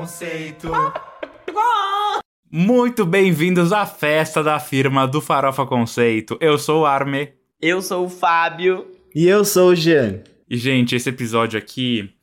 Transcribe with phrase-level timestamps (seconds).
[0.00, 0.70] Conceito.
[2.50, 6.38] Muito bem-vindos à festa da firma do Farofa Conceito.
[6.40, 7.34] Eu sou o Arme.
[7.60, 8.90] Eu sou o Fábio.
[9.14, 10.22] E eu sou o Jean.
[10.48, 12.14] E, gente, esse episódio aqui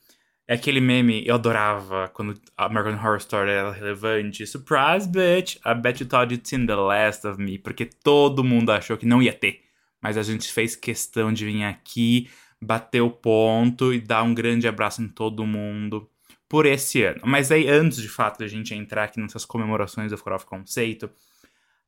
[0.47, 4.47] é aquele meme eu adorava quando a American Horror Story era relevante.
[4.47, 5.57] Surprise, bitch!
[5.63, 7.59] I bet you thought you'd seen the last of me.
[7.59, 9.61] Porque todo mundo achou que não ia ter.
[10.01, 12.27] Mas a gente fez questão de vir aqui,
[12.59, 16.09] bater o ponto e dar um grande abraço em todo mundo
[16.47, 17.21] por esse ano.
[17.25, 21.09] Mas aí, antes de fato da gente entrar aqui nessas comemorações do Forof Conceito,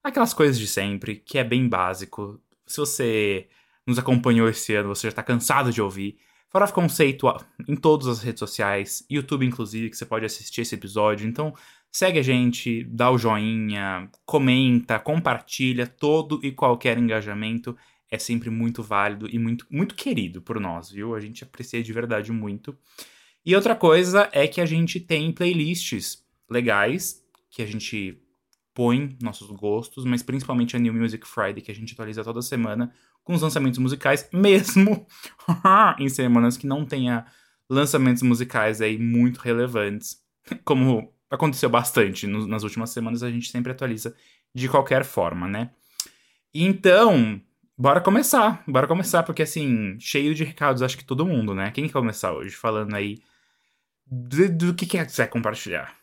[0.04, 2.40] aquelas coisas de sempre, que é bem básico.
[2.66, 3.48] Se você
[3.86, 6.18] nos acompanhou esse ano, você já está cansado de ouvir.
[6.50, 7.28] Forof Conceito
[7.68, 11.28] em todas as redes sociais, YouTube inclusive, que você pode assistir esse episódio.
[11.28, 11.54] Então,
[11.92, 17.78] segue a gente, dá o joinha, comenta, compartilha, todo e qualquer engajamento
[18.12, 21.14] é sempre muito válido e muito, muito querido por nós, viu?
[21.14, 22.76] A gente aprecia de verdade muito.
[23.46, 28.22] E outra coisa é que a gente tem playlists legais que a gente
[28.74, 32.94] põe nossos gostos, mas principalmente a New Music Friday que a gente atualiza toda semana
[33.24, 35.06] com os lançamentos musicais, mesmo
[36.00, 37.26] em semanas que não tenha
[37.70, 40.24] lançamentos musicais aí muito relevantes,
[40.64, 44.16] como aconteceu bastante no, nas últimas semanas, a gente sempre atualiza
[44.54, 45.70] de qualquer forma, né?
[46.54, 47.40] Então,
[47.78, 51.70] bora começar, bora começar, porque assim, cheio de recados, acho que todo mundo, né?
[51.70, 53.20] Quem quer começar hoje falando aí
[54.10, 55.98] do, do que quer quiser compartilhar?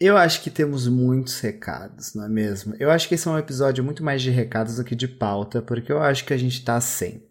[0.00, 2.74] Eu acho que temos muitos recados, não é mesmo?
[2.80, 5.62] Eu acho que esse é um episódio muito mais de recados do que de pauta,
[5.62, 7.24] porque eu acho que a gente tá sem.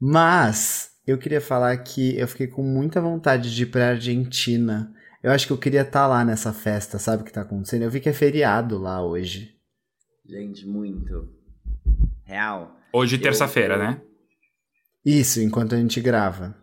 [0.00, 4.94] Mas eu queria falar que eu fiquei com muita vontade de ir pra Argentina.
[5.20, 7.82] Eu acho que eu queria estar tá lá nessa festa, sabe o que tá acontecendo?
[7.82, 9.56] Eu vi que é feriado lá hoje.
[10.24, 11.28] Gente, muito.
[12.24, 12.78] Real.
[12.92, 13.78] Hoje, terça-feira, eu...
[13.78, 14.00] né?
[15.04, 16.54] Isso, enquanto a gente grava.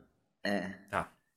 [0.46, 0.76] É.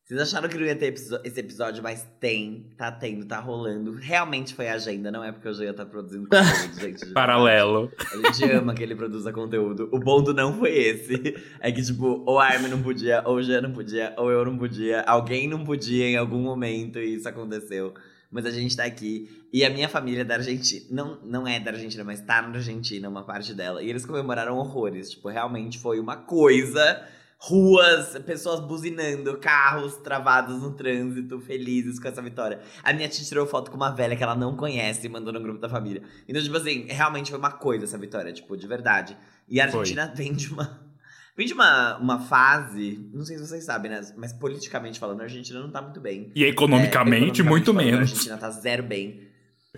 [0.09, 3.93] Vocês acharam que não ia ter esse episódio, mas tem, tá tendo, tá rolando.
[3.93, 7.07] Realmente foi a agenda, não é porque o Jean tá produzindo conteúdo, gente.
[7.13, 7.93] Paralelo.
[8.11, 9.87] A gente ama que ele produza conteúdo.
[9.93, 11.37] O bom do não foi esse.
[11.61, 14.47] É que, tipo, ou a Armin não podia, ou o Jean não podia, ou eu
[14.47, 15.03] não podia.
[15.03, 17.93] Alguém não podia em algum momento e isso aconteceu.
[18.31, 19.29] Mas a gente tá aqui.
[19.53, 20.87] E a minha família é da Argentina.
[20.91, 23.83] Não, não é da Argentina, mas tá na Argentina, uma parte dela.
[23.83, 25.11] E eles comemoraram horrores.
[25.11, 27.07] Tipo, realmente foi uma coisa
[27.41, 32.61] ruas, pessoas buzinando, carros travados no trânsito, felizes com essa vitória.
[32.83, 35.41] A minha tia tirou foto com uma velha que ela não conhece e mandou no
[35.41, 36.03] grupo da família.
[36.27, 39.17] Então, tipo assim, realmente foi uma coisa essa vitória, tipo, de verdade.
[39.49, 40.17] E a Argentina foi.
[40.17, 40.89] vem de uma.
[41.37, 44.01] Vem de uma, uma fase, não sei se vocês sabem, né?
[44.17, 46.33] Mas politicamente falando, a Argentina não tá muito bem.
[46.35, 47.99] E economicamente, é, economicamente muito falando, menos.
[47.99, 49.29] A Argentina tá zero bem.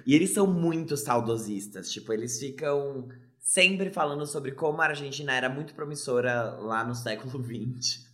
[0.07, 1.91] E eles são muito saudosistas.
[1.93, 3.11] Tipo, eles ficam
[3.51, 8.07] sempre falando sobre como a Argentina era muito promissora lá no século XX.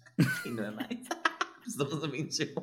[0.47, 0.99] E não é mais.
[1.67, 2.55] Estamos no 21.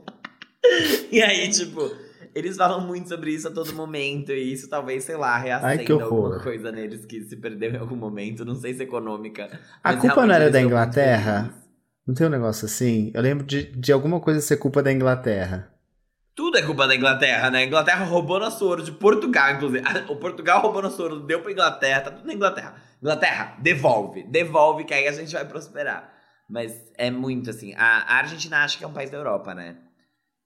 [1.11, 1.95] E aí, tipo,
[2.33, 4.31] eles falam muito sobre isso a todo momento.
[4.31, 8.43] E isso talvez, sei lá, reacenda alguma coisa neles que se perdeu em algum momento.
[8.43, 9.59] Não sei se econômica.
[9.83, 11.53] A culpa não era da Inglaterra?
[12.07, 13.11] Não tem um negócio assim?
[13.13, 15.72] Eu lembro de, de alguma coisa ser culpa da Inglaterra.
[16.35, 17.59] Tudo é culpa da Inglaterra, né?
[17.59, 19.83] A Inglaterra roubou nosso ouro de Portugal, inclusive.
[20.09, 22.75] O Portugal roubou nosso ouro, deu pra Inglaterra, tá tudo na Inglaterra.
[22.99, 24.23] Inglaterra, devolve.
[24.23, 26.11] Devolve, que aí a gente vai prosperar.
[26.49, 27.73] Mas é muito assim.
[27.75, 29.77] A, Argentina acha que é um país da Europa, né?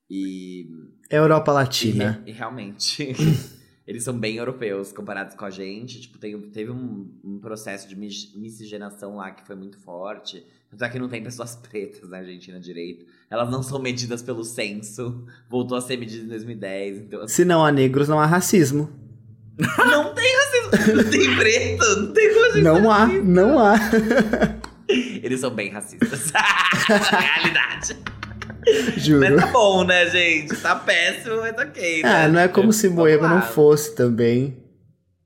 [0.10, 0.66] E.
[1.10, 2.22] É Europa Latina.
[2.26, 3.14] E, e realmente.
[3.88, 6.02] eles são bem europeus comparados com a gente.
[6.02, 10.46] Tipo, tem, teve um, um processo de miscigenação lá que foi muito forte.
[10.80, 13.06] É que não tem pessoas pretas na Argentina direito.
[13.30, 15.26] Elas não são medidas pelo censo.
[15.50, 16.98] Voltou a ser medida em 2010.
[17.00, 17.34] Então, assim...
[17.36, 18.90] Se não há negros, não há racismo.
[19.58, 20.96] não tem racismo.
[20.96, 22.00] Não tem preto.
[22.00, 23.24] Não tem como Não há, racista.
[23.24, 23.76] não há.
[24.88, 26.32] Eles são bem racistas.
[26.88, 27.98] Realidade.
[28.98, 29.20] Juro.
[29.20, 30.56] Mas tá bom, né, gente?
[30.58, 32.04] Tá péssimo, mas ok.
[32.04, 32.10] Né?
[32.10, 34.58] Ah, não é como se Moema não fosse também.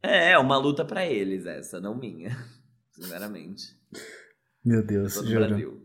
[0.02, 2.36] É, é uma luta para eles essa, não minha.
[2.92, 3.76] Sinceramente.
[4.64, 5.82] Meu Deus, juro.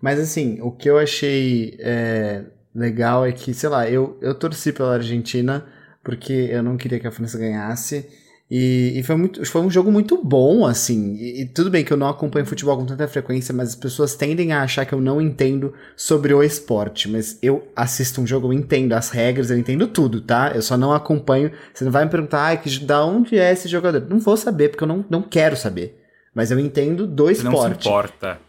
[0.00, 2.44] Mas assim, o que eu achei é,
[2.74, 5.66] legal é que, sei lá, eu, eu torci pela Argentina
[6.02, 8.08] porque eu não queria que a França ganhasse.
[8.50, 11.16] E, e, foi, muito, foi um jogo muito bom, assim.
[11.16, 14.14] E, e, tudo bem que eu não acompanho futebol com tanta frequência, mas as pessoas
[14.14, 17.10] tendem a achar que eu não entendo sobre o esporte.
[17.10, 20.52] Mas eu assisto um jogo, eu entendo as regras, eu entendo tudo, tá?
[20.54, 21.52] Eu só não acompanho.
[21.74, 24.00] Você não vai me perguntar, ah, que, da onde é esse jogador?
[24.08, 26.07] Não vou saber, porque eu não, não quero saber.
[26.38, 27.52] Mas eu entendo do Você esporte.
[27.52, 28.40] Não se importa.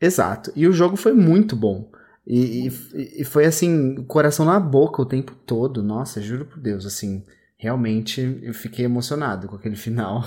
[0.00, 0.52] Exato.
[0.56, 1.92] E o jogo foi muito bom.
[2.26, 5.80] E, e, e, foi assim, coração na boca o tempo todo.
[5.80, 7.24] Nossa, juro por Deus, assim,
[7.56, 10.24] realmente eu fiquei emocionado com aquele final.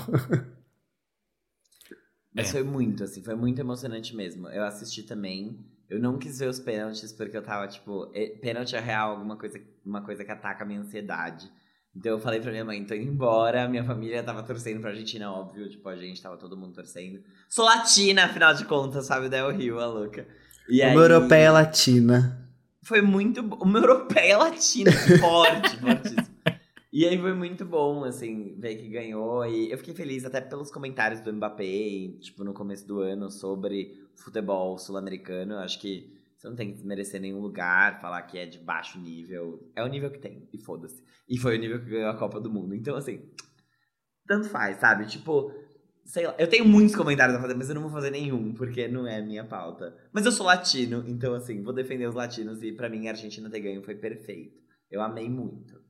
[2.34, 2.52] Mas é.
[2.52, 4.48] foi muito, assim, foi muito emocionante mesmo.
[4.48, 5.62] Eu assisti também.
[5.90, 8.10] Eu não quis ver os pênaltis porque eu tava, tipo,
[8.40, 11.52] pênalti é real, alguma coisa, uma coisa que ataca a minha ansiedade.
[11.94, 15.30] Então eu falei pra minha mãe, tô indo embora, minha família tava torcendo pra Argentina,
[15.30, 17.20] óbvio, tipo, a gente tava todo mundo torcendo.
[17.48, 20.26] Sou latina, afinal de contas, sabe, Del Rio, a louca.
[20.68, 20.96] E Uma aí...
[20.96, 22.48] europeia latina.
[22.82, 23.56] Foi muito bom.
[23.56, 24.90] Uma europeia latina,
[25.20, 26.32] forte, fortíssimo.
[26.92, 29.46] E aí foi muito bom, assim, ver que ganhou.
[29.46, 33.98] E eu fiquei feliz até pelos comentários do Mbappé, tipo, no começo do ano, sobre
[34.16, 35.58] futebol sul-americano.
[35.58, 36.12] Acho que
[36.42, 39.70] você não tem que merecer nenhum lugar, falar que é de baixo nível.
[39.76, 41.00] É o nível que tem, e foda-se.
[41.28, 42.74] E foi o nível que ganhou a Copa do Mundo.
[42.74, 43.30] Então, assim,
[44.26, 45.06] tanto faz, sabe?
[45.06, 45.54] Tipo,
[46.04, 46.34] sei lá.
[46.36, 49.22] Eu tenho muitos comentários a fazer, mas eu não vou fazer nenhum, porque não é
[49.22, 49.96] minha pauta.
[50.12, 52.60] Mas eu sou latino, então, assim, vou defender os latinos.
[52.60, 54.60] E para mim, a Argentina ter ganho foi perfeito.
[54.90, 55.80] Eu amei muito.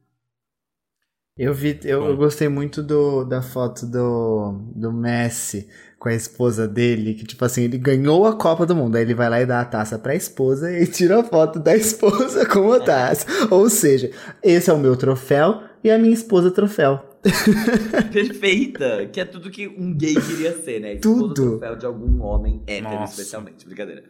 [1.36, 5.66] Eu vi, eu, eu, gostei muito do, da foto do, do Messi
[5.98, 9.14] com a esposa dele, que tipo assim, ele ganhou a Copa do Mundo, aí ele
[9.14, 12.70] vai lá e dá a taça pra esposa e tira a foto da esposa com
[12.70, 13.26] a taça.
[13.50, 14.10] Ou seja,
[14.42, 17.02] esse é o meu troféu e a minha esposa troféu.
[18.12, 19.08] Perfeita!
[19.10, 20.94] Que é tudo que um gay queria ser, né?
[20.94, 21.50] Esposa tudo.
[21.58, 23.12] troféu de algum homem hétero, Nossa.
[23.12, 23.64] especialmente.
[23.64, 24.02] Brincadeira.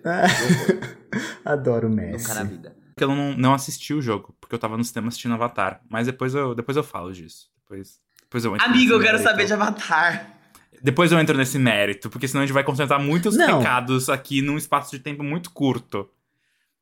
[1.45, 2.27] Adoro o Messi.
[2.27, 5.09] Nunca na vida que eu não, não assisti o jogo, porque eu tava no cinema
[5.09, 5.81] assistindo Avatar.
[5.89, 7.49] Mas depois eu, depois eu falo disso.
[7.63, 9.23] Depois, depois eu Amigo, eu quero mérito.
[9.23, 10.37] saber de Avatar.
[10.83, 13.59] Depois eu entro nesse mérito, porque senão a gente vai concentrar muitos não.
[13.59, 16.09] recados aqui num espaço de tempo muito curto.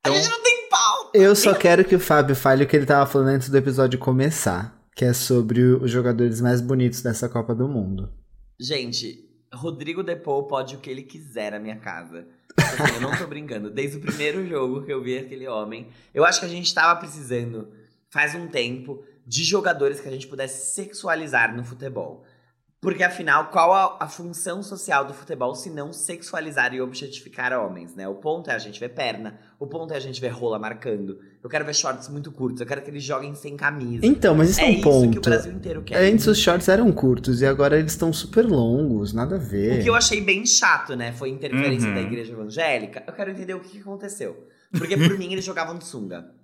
[0.00, 0.12] Então...
[0.12, 1.10] A gente não tem pau!
[1.14, 3.98] Eu só quero que o Fábio fale o que ele tava falando antes do episódio
[3.98, 8.10] começar, que é sobre os jogadores mais bonitos dessa Copa do Mundo.
[8.58, 12.26] Gente, Rodrigo Depou pode o que ele quiser na minha casa.
[12.56, 13.70] Assim, eu não tô brincando.
[13.70, 16.98] Desde o primeiro jogo que eu vi aquele homem, eu acho que a gente tava
[16.98, 17.72] precisando,
[18.08, 22.24] faz um tempo, de jogadores que a gente pudesse sexualizar no futebol.
[22.80, 27.94] Porque afinal, qual a, a, função social do futebol se não sexualizar e objetificar homens,
[27.94, 28.08] né?
[28.08, 31.18] O ponto é a gente ver perna, o ponto é a gente ver rola marcando.
[31.44, 34.06] Eu quero ver shorts muito curtos, eu quero que eles joguem sem camisa.
[34.06, 35.10] Então, mas isso é, é um ponto.
[35.10, 36.02] que o Brasil inteiro quer.
[36.10, 39.80] Antes os shorts eram curtos e agora eles estão super longos, nada a ver.
[39.80, 41.12] O que eu achei bem chato, né?
[41.12, 41.94] Foi interferência uhum.
[41.94, 43.04] da igreja evangélica.
[43.06, 44.48] Eu quero entender o que aconteceu.
[44.72, 46.24] Porque por mim eles jogavam de sunga.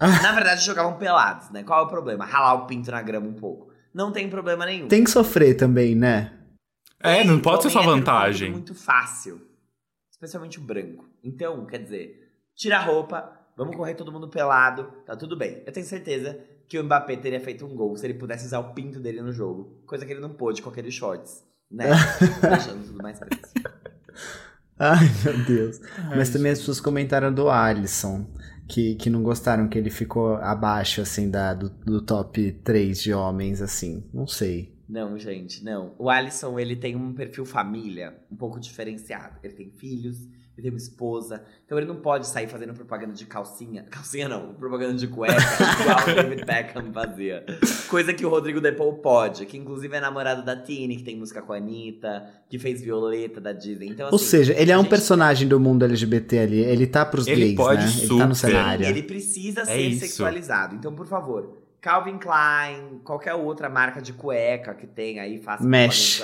[0.00, 0.20] Ah.
[0.20, 1.62] Na verdade, jogavam pelados, né?
[1.62, 2.24] Qual é o problema?
[2.24, 3.65] Ralar o pinto na grama um pouco
[3.96, 4.88] não tem problema nenhum.
[4.88, 6.30] Tem que sofrer também, né?
[7.00, 8.48] É, não pode ser só vantagem.
[8.50, 9.40] É muito fácil.
[10.10, 11.08] Especialmente o branco.
[11.24, 15.62] Então, quer dizer, tira a roupa, vamos correr todo mundo pelado, tá tudo bem.
[15.66, 16.38] Eu tenho certeza
[16.68, 19.32] que o Mbappé teria feito um gol se ele pudesse usar o pinto dele no
[19.32, 19.82] jogo.
[19.86, 21.86] Coisa que ele não pôde com aqueles shorts, né?
[22.42, 23.42] Deixando tudo mais preso.
[24.78, 25.80] Ai, meu Deus.
[25.96, 26.52] Ai, Mas também gente.
[26.52, 28.26] as pessoas comentaram do Alisson
[28.68, 33.12] que, que não gostaram que ele ficou abaixo, assim, da, do, do top 3 de
[33.12, 34.04] homens, assim.
[34.12, 34.74] Não sei.
[34.88, 35.94] Não, gente, não.
[35.98, 39.38] O Alisson, ele tem um perfil família um pouco diferenciado.
[39.42, 41.44] Ele tem filhos, ele tem uma esposa.
[41.64, 43.84] Então ele não pode sair fazendo propaganda de calcinha.
[43.90, 45.36] Calcinha não, propaganda de cueca,
[45.82, 47.44] igual o David Beckham fazia.
[47.88, 51.42] Coisa que o Rodrigo Depou pode, que inclusive é namorado da Tini, que tem música
[51.42, 53.88] com a Anitta, que fez Violeta da Disney.
[53.88, 54.90] Então, assim, Ou seja, ele é um gente...
[54.90, 56.60] personagem do mundo LGBT ali.
[56.60, 57.88] Ele tá pros ele gays, pode né?
[57.88, 58.04] Super.
[58.04, 58.86] Ele tá no cenário.
[58.86, 60.00] Ele precisa é ser isso.
[60.00, 60.74] sexualizado.
[60.74, 66.22] Então, por favor, Calvin Klein, qualquer outra marca de cueca que tem aí, faça Mesh.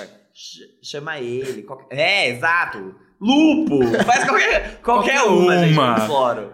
[0.81, 1.61] Chama ele.
[1.63, 1.95] Qualquer...
[1.95, 2.95] É, exato.
[3.23, 3.79] Lupo!
[4.03, 6.51] Faz qualquer, qualquer, qualquer uma, uma, gente.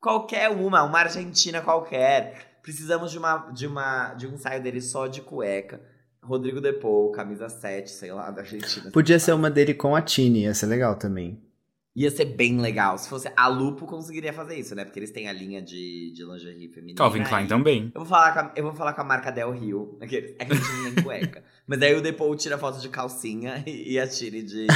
[0.00, 2.58] Qualquer uma, uma argentina qualquer.
[2.60, 5.80] Precisamos de, uma, de, uma, de um ensaio dele só de cueca.
[6.20, 8.90] Rodrigo Depou, camisa 7, sei lá, da Argentina.
[8.90, 11.40] Podia ser uma dele com a Tini, ia ser legal também.
[11.96, 12.98] Ia ser bem legal.
[12.98, 14.84] Se fosse a Lupo, conseguiria fazer isso, né?
[14.84, 16.98] Porque eles têm a linha de, de lingerie feminina.
[16.98, 17.92] Calvin Klein também.
[17.94, 19.96] Eu vou, falar com a, eu vou falar com a marca Del Rio.
[20.00, 21.44] É que, é que a gente nem cueca.
[21.68, 24.66] Mas aí o Depou tira foto de calcinha e, e a Tire de,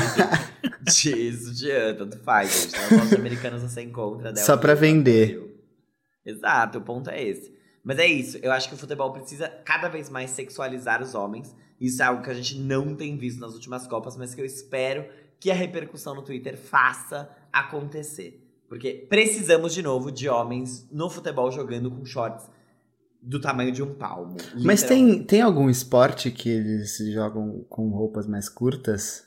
[0.84, 1.92] de sutiã.
[1.96, 2.80] Tanto faz, gente.
[2.80, 5.60] Nas lojas americanas você encontra Del Só Rio, pra vender.
[6.24, 7.52] Exato, o ponto é esse.
[7.82, 8.38] Mas é isso.
[8.40, 11.52] Eu acho que o futebol precisa cada vez mais sexualizar os homens.
[11.80, 14.46] Isso é algo que a gente não tem visto nas últimas Copas, mas que eu
[14.46, 15.04] espero
[15.40, 18.44] que a repercussão no Twitter faça acontecer.
[18.68, 22.50] Porque precisamos de novo de homens no futebol jogando com shorts
[23.22, 24.36] do tamanho de um palmo.
[24.62, 29.26] Mas tem, tem algum esporte que eles jogam com roupas mais curtas?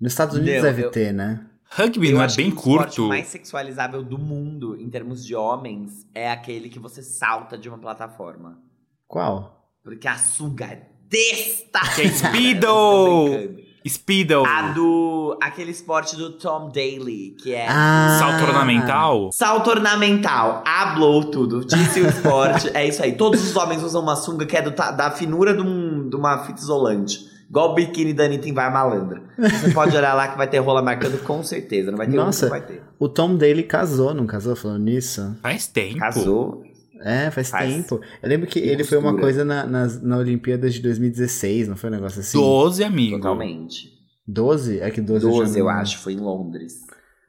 [0.00, 1.46] Nos Estados Unidos deve eu, ter, né?
[1.70, 2.68] Rugby não é bem curto.
[2.68, 7.56] O esporte mais sexualizável do mundo, em termos de homens, é aquele que você salta
[7.56, 8.60] de uma plataforma.
[9.06, 9.72] Qual?
[9.82, 11.80] Porque a sunga é desta!
[11.94, 13.67] Que é Speedo!
[13.86, 14.44] Speedo.
[14.44, 15.36] A do.
[15.40, 17.66] aquele esporte do Tom Daly, que é.
[17.68, 18.16] Ah.
[18.18, 19.30] Salto ornamental?
[19.32, 20.62] Salto ornamental.
[20.66, 21.64] Hablou tudo.
[21.64, 22.70] Disse o esporte.
[22.74, 23.12] é isso aí.
[23.12, 26.38] Todos os homens usam uma sunga que é do, da finura de, um, de uma
[26.44, 27.26] fita isolante.
[27.48, 29.22] Igual o biquíni da Anitta em Vai Malandra.
[29.38, 31.90] Você pode olhar lá que vai ter rola marcando com certeza.
[31.90, 32.82] Não vai ter Nossa, um, vai ter.
[32.98, 35.34] o Tom Daly casou, não casou falando nisso?
[35.40, 35.98] Faz tempo.
[35.98, 36.62] Casou.
[37.00, 37.72] É, faz, Faz.
[37.74, 38.00] tempo.
[38.22, 41.76] Eu lembro que Que ele foi uma coisa na, nas- na Olimpíadas de 2016, não
[41.76, 42.38] foi um negócio assim?
[42.38, 43.16] 12, amigo.
[43.16, 43.90] Totalmente.
[44.26, 44.80] 12?
[44.80, 45.98] É que 12, eu já 12, eu não- acho.
[45.98, 46.74] Foi em Londres.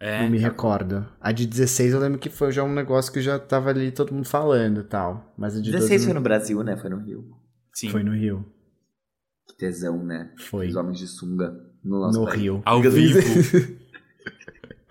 [0.02, 0.22] É.
[0.24, 1.06] Não me recordo.
[1.20, 4.14] A de 16 eu lembro que foi já um negócio que já tava ali todo
[4.14, 5.34] mundo falando e tal.
[5.38, 6.78] Mas a de 16 12 foi não- no Brasil, né?
[6.78, 7.26] Foi no Rio.
[7.74, 7.90] Sim.
[7.90, 8.46] foi no Rio.
[9.48, 10.32] Que tesão, né?
[10.38, 10.68] Foi.
[10.68, 12.42] Os homens de sunga no nosso No país.
[12.42, 12.62] Rio.
[12.66, 13.20] Ao vivo.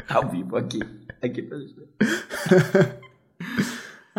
[0.09, 0.81] Ao vivo, aqui.
[1.23, 1.75] Aqui pra gente.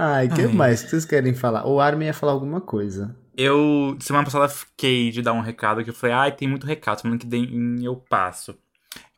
[0.01, 0.47] Ai, o que Ai.
[0.53, 1.67] mais que vocês querem falar?
[1.67, 3.13] O Armin ia falar alguma coisa.
[3.35, 7.01] Eu, semana passada, fiquei de dar um recado que eu falei, ai, tem muito recado,
[7.01, 8.57] semana que vem eu passo.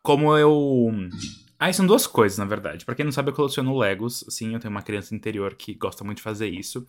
[0.02, 0.92] Como eu.
[1.60, 2.84] Ah, são duas coisas, na verdade.
[2.84, 4.26] Pra quem não sabe, eu coleciono Legos.
[4.30, 6.86] Sim, eu tenho uma criança interior que gosta muito de fazer isso.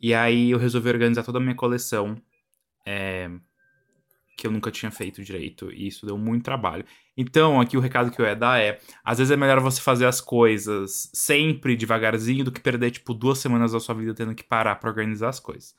[0.00, 2.16] E aí eu resolvi organizar toda a minha coleção.
[2.86, 3.28] é,
[4.36, 5.72] que eu nunca tinha feito direito.
[5.72, 6.84] E isso deu muito trabalho.
[7.16, 10.06] Então, aqui o recado que eu ia dar é: às vezes é melhor você fazer
[10.06, 14.44] as coisas sempre devagarzinho do que perder, tipo, duas semanas da sua vida tendo que
[14.44, 15.74] parar pra organizar as coisas.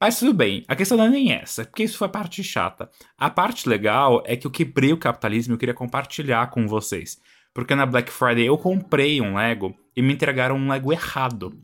[0.00, 2.90] Mas tudo bem, a questão não é nem essa, porque isso foi a parte chata.
[3.16, 7.18] A parte legal é que eu quebrei o capitalismo e eu queria compartilhar com vocês.
[7.54, 11.56] Porque na Black Friday eu comprei um Lego e me entregaram um Lego errado.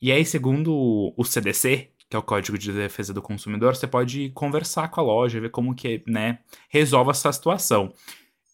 [0.00, 4.30] E aí, segundo o CDC, que é o Código de Defesa do Consumidor, você pode
[4.30, 6.38] conversar com a loja, ver como que, né,
[6.70, 7.92] resolve essa situação.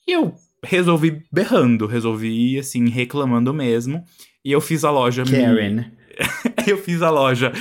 [0.07, 4.03] E eu resolvi berrando, resolvi, assim, reclamando mesmo.
[4.45, 5.85] E eu fiz a loja me- Karen.
[6.67, 7.53] eu fiz a loja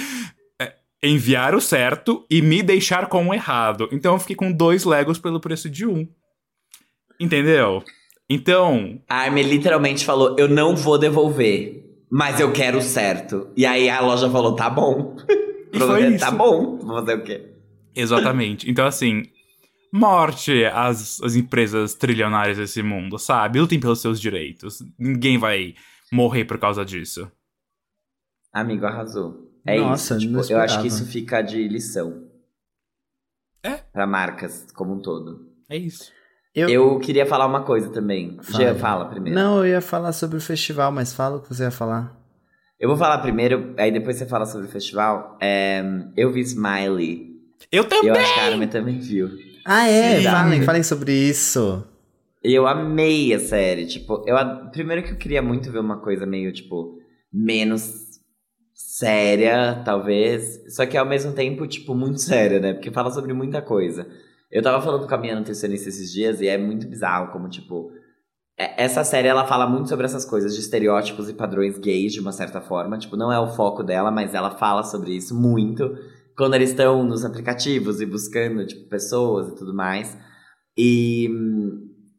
[0.60, 3.88] é, enviar o certo e me deixar com o errado.
[3.92, 6.08] Então eu fiquei com dois Legos pelo preço de um.
[7.20, 7.84] Entendeu?
[8.30, 13.50] Então, A Armin literalmente falou: Eu não vou devolver, mas eu quero o certo.
[13.56, 15.16] E aí a loja falou: Tá bom.
[15.72, 16.20] E foi isso.
[16.26, 16.78] Tá bom.
[16.78, 17.50] Vou fazer o quê?
[17.96, 18.70] exatamente.
[18.70, 19.24] Então, assim,
[19.94, 23.60] morte às, às empresas trilionárias desse mundo, sabe?
[23.60, 24.80] Lutem pelos seus direitos.
[24.98, 25.76] Ninguém vai
[26.12, 27.32] morrer por causa disso.
[28.52, 29.52] Amigo, arrasou.
[29.64, 30.28] É Nossa, isso.
[30.28, 32.28] Tipo, eu acho que isso fica de lição.
[33.62, 33.78] É.
[33.78, 35.48] Pra marcas como um todo.
[35.70, 36.12] É isso.
[36.56, 38.38] Eu, Eu queria falar uma coisa também.
[38.42, 38.64] Fale.
[38.64, 39.40] Jean, fala primeiro.
[39.40, 42.20] Não, eu ia falar sobre o festival, mas fala o que você ia falar.
[42.80, 45.38] Eu vou falar primeiro, aí depois você fala sobre o festival.
[45.42, 45.82] É,
[46.18, 47.32] eu vi Smiley.
[47.72, 48.10] Eu também!
[48.10, 49.53] Eu acho que a Armin também viu.
[49.66, 50.18] Ah, é?
[50.20, 50.24] Sim.
[50.26, 51.84] Falem, falem sobre isso.
[52.44, 53.86] Eu amei a série.
[53.86, 57.00] Tipo, eu, a- primeiro que eu queria muito ver uma coisa meio, tipo,
[57.32, 58.04] menos
[58.74, 60.62] séria, talvez.
[60.76, 62.74] Só que ao mesmo tempo, tipo, muito séria, né?
[62.74, 64.08] Porque fala sobre muita coisa.
[64.52, 67.92] Eu tava falando com a minha nutricionista esses dias e é muito bizarro como, tipo.
[68.58, 72.20] é- Essa série, ela fala muito sobre essas coisas de estereótipos e padrões gays, de
[72.20, 72.98] uma certa forma.
[72.98, 75.96] Tipo, não é o foco dela, mas ela fala sobre isso muito.
[76.38, 80.18] Quando eles estão nos aplicativos e buscando, tipo, pessoas e tudo mais.
[80.78, 81.30] E,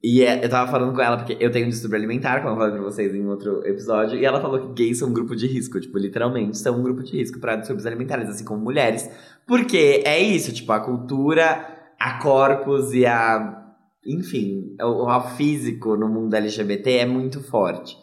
[0.03, 2.59] e é- eu tava falando com ela, porque eu tenho um distúrbio alimentar, como eu
[2.59, 5.47] falei pra vocês em outro episódio, e ela falou que gays são um grupo de
[5.47, 9.11] risco, tipo, literalmente são um grupo de risco para distúrbios alimentares, assim como mulheres.
[9.47, 11.67] Porque é isso, tipo, a cultura,
[11.99, 13.63] a corpos e a.
[14.07, 17.97] Enfim, o, o físico no mundo LGBT é muito forte.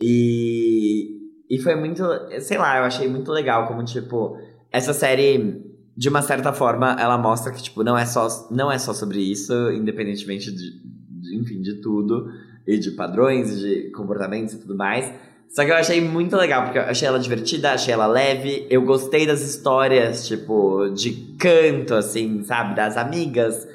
[0.00, 1.10] E,
[1.50, 2.02] e foi muito.
[2.40, 4.36] Sei lá, eu achei muito legal como, tipo,
[4.74, 5.62] essa série
[5.96, 9.20] de uma certa forma, ela mostra que, tipo, não é só, não é só sobre
[9.20, 12.26] isso, independentemente de, de, enfim, de tudo,
[12.66, 15.14] e de padrões, e de comportamentos e tudo mais.
[15.48, 18.82] Só que eu achei muito legal, porque eu achei ela divertida, achei ela leve, eu
[18.82, 23.68] gostei das histórias, tipo, de canto, assim, sabe, das amigas,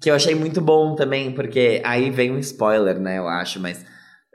[0.00, 3.84] que eu achei muito bom também, porque aí vem um spoiler, né, eu acho, mas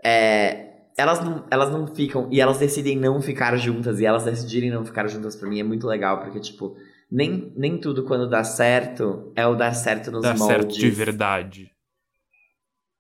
[0.06, 4.70] é, elas não, elas não ficam, e elas decidem não ficar juntas, e elas decidirem
[4.70, 6.76] não ficar juntas pra mim é muito legal, porque, tipo,
[7.12, 10.48] nem, nem tudo quando dá certo é o dar certo nos Dá moldes.
[10.48, 11.72] certo de verdade.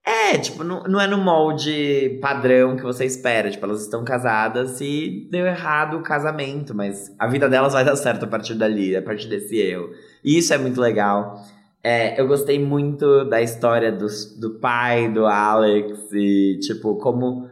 [0.03, 3.51] É, tipo, não, não é no molde padrão que você espera.
[3.51, 7.95] Tipo, elas estão casadas e deu errado o casamento, mas a vida delas vai dar
[7.95, 9.91] certo a partir dali, a partir desse erro.
[10.23, 11.39] E isso é muito legal.
[11.83, 14.07] É, eu gostei muito da história do,
[14.39, 17.47] do pai do Alex e, tipo, como,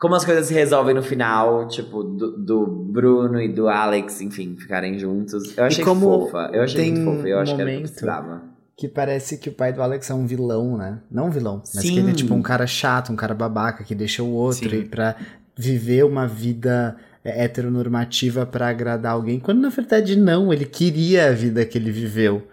[0.00, 4.56] como as coisas se resolvem no final, tipo, do, do Bruno e do Alex, enfim,
[4.58, 5.56] ficarem juntos.
[5.58, 6.50] Eu achei fofa.
[6.54, 7.28] Eu achei muito fofa.
[7.28, 8.42] Eu um acho que era que precisava.
[8.74, 11.00] Que parece que o pai do Alex é um vilão, né?
[11.10, 11.92] Não um vilão, mas Sim.
[11.92, 14.76] que ele é tipo um cara chato, um cara babaca que deixa o outro Sim.
[14.76, 15.16] e pra
[15.54, 21.32] viver uma vida é, heteronormativa pra agradar alguém, quando na verdade não, ele queria a
[21.32, 22.48] vida que ele viveu.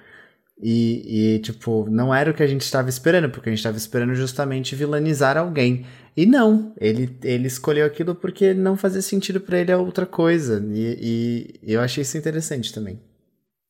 [0.62, 3.78] E, e, tipo, não era o que a gente estava esperando, porque a gente estava
[3.78, 5.86] esperando justamente vilanizar alguém.
[6.18, 10.60] E não, ele, ele escolheu aquilo porque não fazia sentido pra ele a outra coisa.
[10.74, 13.00] E, e eu achei isso interessante também.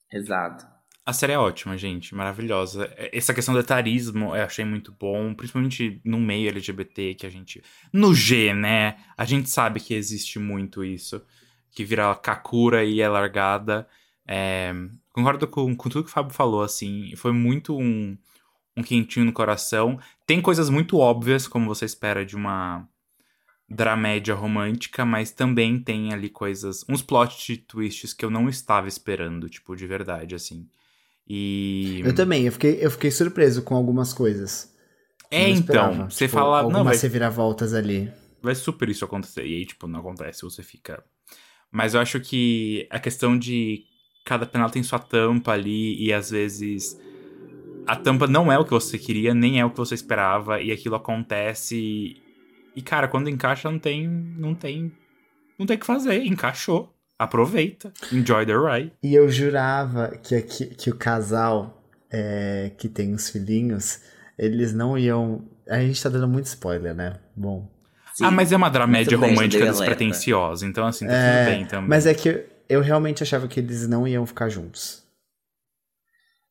[0.10, 0.66] Exato.
[1.06, 2.90] A série é ótima, gente, maravilhosa.
[2.96, 7.30] É, essa questão do etarismo eu achei muito bom, principalmente no meio LGBT que a
[7.30, 7.62] gente.
[7.92, 8.96] No G, né?
[9.18, 11.22] A gente sabe que existe muito isso.
[11.72, 13.86] Que vira Kakura e é largada.
[14.26, 14.74] É...
[15.12, 17.14] Concordo com, com tudo que o Fábio falou, assim.
[17.18, 18.18] Foi muito um,
[18.78, 20.00] um quentinho no coração.
[20.26, 22.88] Tem coisas muito óbvias, como você espera de uma
[23.68, 26.86] dramédia romântica, mas também tem ali coisas.
[26.88, 30.68] uns plot twists que eu não estava esperando, tipo, de verdade, assim.
[31.28, 32.02] E.
[32.06, 34.74] Eu também, eu fiquei, eu fiquei surpreso com algumas coisas.
[35.30, 36.10] É, então.
[36.10, 36.60] Você tipo, fala.
[36.60, 38.12] Algumas não, vai, reviravoltas ali.
[38.42, 39.46] Vai super isso acontecer.
[39.46, 41.04] E aí, tipo, não acontece, você fica.
[41.70, 43.84] Mas eu acho que a questão de
[44.24, 46.98] cada penal tem sua tampa ali e às vezes
[47.88, 50.72] a tampa não é o que você queria, nem é o que você esperava, e
[50.72, 52.18] aquilo acontece.
[52.76, 54.08] E, cara, quando encaixa, não tem.
[54.08, 54.92] Não tem.
[55.58, 56.24] Não tem o que fazer.
[56.26, 56.94] Encaixou.
[57.18, 57.92] Aproveita.
[58.12, 58.92] Enjoy the ride.
[59.02, 64.02] E eu jurava que, que, que o casal é, que tem os filhinhos,
[64.38, 65.44] eles não iam.
[65.68, 67.20] A gente tá dando muito spoiler, né?
[67.36, 67.68] Bom.
[68.14, 71.90] Sim, ah, mas é uma dramédia romântica despretensiosa, então assim, tá é, tudo bem também.
[71.90, 75.07] Mas é que eu realmente achava que eles não iam ficar juntos.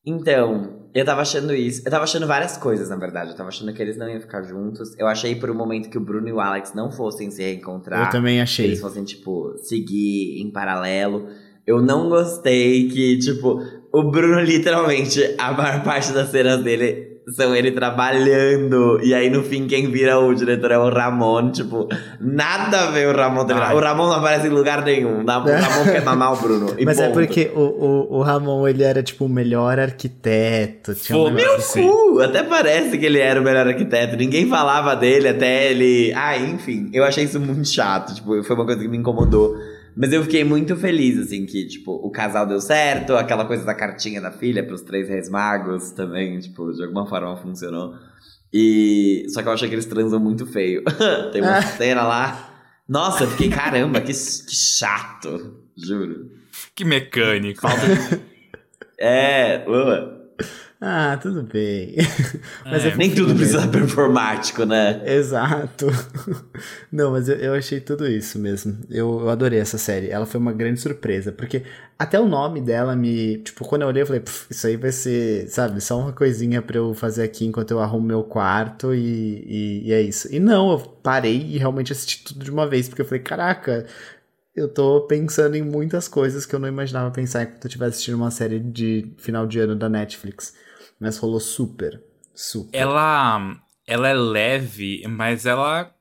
[0.09, 1.81] Então, eu tava achando isso.
[1.85, 3.31] Eu tava achando várias coisas, na verdade.
[3.31, 4.97] Eu tava achando que eles não iam ficar juntos.
[4.97, 8.05] Eu achei por um momento que o Bruno e o Alex não fossem se reencontrar.
[8.05, 8.63] Eu também achei.
[8.63, 11.27] Que eles fossem, tipo, seguir em paralelo.
[11.65, 13.61] Eu não gostei que, tipo,
[13.91, 18.99] o Bruno literalmente, a maior parte das cenas dele são ele trabalhando.
[19.03, 21.51] E aí, no fim, quem vira o diretor é o Ramon.
[21.51, 21.87] Tipo,
[22.19, 23.45] nada a ver o Ramon.
[23.49, 23.75] Ai.
[23.75, 25.23] O Ramon não aparece em lugar nenhum.
[25.23, 26.75] O Ramon quer mamar o Bruno.
[26.83, 27.19] Mas é ponto.
[27.19, 30.95] é porque o, o, o, Ramon, ele era, tipo, o melhor arquiteto.
[30.95, 31.81] Tinha um meu assim.
[31.81, 32.21] cu!
[32.21, 34.15] Até parece que ele era o melhor arquiteto.
[34.15, 36.13] Ninguém falava dele até ele...
[36.15, 36.89] Ah, enfim.
[36.93, 38.15] Eu achei isso muito chato.
[38.15, 39.57] Tipo, foi uma coisa que me incomodou.
[39.97, 43.73] Mas eu fiquei muito feliz, assim, que, tipo, o casal deu certo, aquela coisa da
[43.73, 47.95] cartinha da filha pros três reis magos também, tipo, de alguma forma funcionou.
[48.53, 49.25] E.
[49.29, 50.83] Só que eu achei que eles transam muito feio.
[51.33, 52.53] Tem uma cena lá.
[52.87, 55.57] Nossa, eu fiquei, caramba, que, que chato.
[55.75, 56.31] Juro.
[56.75, 57.61] Que mecânico.
[57.61, 58.21] Falta...
[58.99, 60.17] é, ué.
[60.79, 61.95] Ah, tudo bem.
[62.63, 65.01] mas é, nem tudo precisa ser performático, né?
[65.05, 65.87] Exato.
[66.91, 68.77] Não, mas eu, eu achei tudo isso mesmo.
[68.87, 70.09] Eu, eu adorei essa série.
[70.09, 71.63] Ela foi uma grande surpresa, porque
[71.97, 73.39] até o nome dela me.
[73.39, 76.77] Tipo, quando eu olhei, eu falei, isso aí vai ser, sabe, só uma coisinha pra
[76.77, 78.99] eu fazer aqui enquanto eu arrumo meu quarto e,
[79.47, 80.31] e, e é isso.
[80.31, 83.87] E não, eu parei e realmente assisti tudo de uma vez, porque eu falei, caraca,
[84.55, 88.15] eu tô pensando em muitas coisas que eu não imaginava pensar enquanto eu estivesse assistindo
[88.15, 90.53] uma série de final de ano da Netflix.
[90.99, 92.77] Mas rolou super, super.
[92.77, 95.93] Ela, ela é leve, mas ela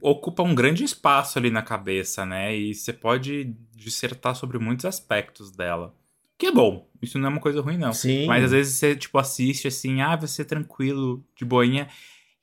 [0.00, 2.56] ocupa um grande espaço ali na cabeça, né?
[2.56, 5.94] E você pode dissertar sobre muitos aspectos dela.
[6.38, 6.88] Que é bom.
[7.00, 7.92] Isso não é uma coisa ruim, não.
[7.92, 8.26] Sim.
[8.26, 11.88] Mas às vezes você, tipo, assiste assim, ah, vai ser tranquilo, de boinha.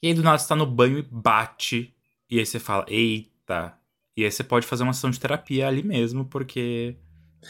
[0.01, 1.93] E aí do nada você tá no banho e bate.
[2.29, 3.77] E aí você fala, eita.
[4.15, 6.95] E aí você pode fazer uma sessão de terapia ali mesmo, porque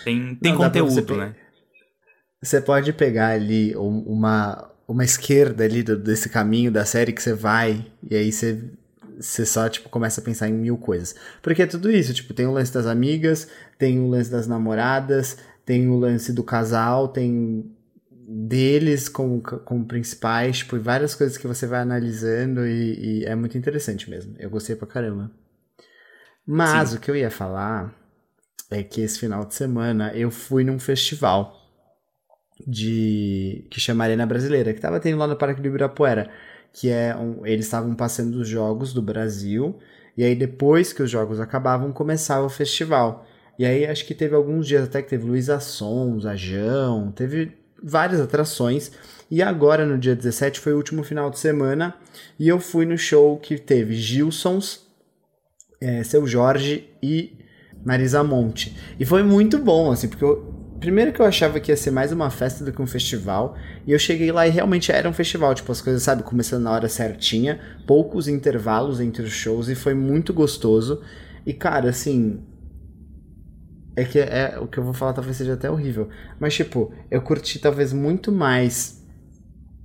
[0.03, 1.35] tem, tem não, conteúdo, né?
[2.41, 7.33] Você pode pegar ali uma, uma esquerda ali do, desse caminho da série que você
[7.33, 8.63] vai, e aí você,
[9.19, 11.15] você só, tipo, começa a pensar em mil coisas.
[11.41, 15.37] Porque é tudo isso, tipo, tem o lance das amigas, tem o lance das namoradas,
[15.63, 17.71] tem o lance do casal, tem
[18.27, 23.57] deles como, como principais, tipo, várias coisas que você vai analisando e, e é muito
[23.57, 24.35] interessante mesmo.
[24.39, 25.29] Eu gostei pra caramba.
[26.45, 26.97] Mas Sim.
[26.97, 27.93] o que eu ia falar
[28.71, 31.60] é que esse final de semana eu fui num festival
[32.67, 36.29] de que chama Arena Brasileira, que estava tendo lá no Parque do Ibirapuera,
[36.73, 39.77] que é um, eles estavam passando os jogos do Brasil
[40.17, 43.25] e aí depois que os jogos acabavam começava o festival.
[43.57, 47.51] E aí acho que teve alguns dias até que teve Luísa Sons, a Jão, teve
[47.81, 48.91] várias atrações.
[49.29, 51.95] E agora no dia 17 foi o último final de semana
[52.37, 54.81] e eu fui no show que teve Gilsons,
[55.79, 57.37] é, Seu Jorge e
[57.83, 58.75] Marisa Monte.
[58.99, 60.50] E foi muito bom, assim, porque eu,
[60.81, 63.91] Primeiro que eu achava que ia ser mais uma festa do que um festival, e
[63.91, 66.89] eu cheguei lá e realmente era um festival, tipo, as coisas, sabe, começando na hora
[66.89, 71.03] certinha, poucos intervalos entre os shows, e foi muito gostoso.
[71.45, 72.41] E, cara, assim.
[73.95, 76.09] É que é, o que eu vou falar talvez seja até horrível.
[76.39, 79.05] Mas, tipo, eu curti talvez muito mais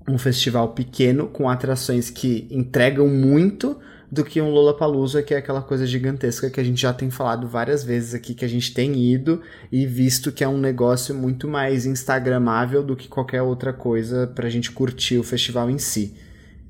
[0.08, 3.78] um festival pequeno com atrações que entregam muito
[4.10, 7.48] do que um Lollapalooza, que é aquela coisa gigantesca que a gente já tem falado
[7.48, 9.40] várias vezes aqui, que a gente tem ido
[9.70, 14.48] e visto que é um negócio muito mais instagramável do que qualquer outra coisa pra
[14.48, 16.14] gente curtir o festival em si.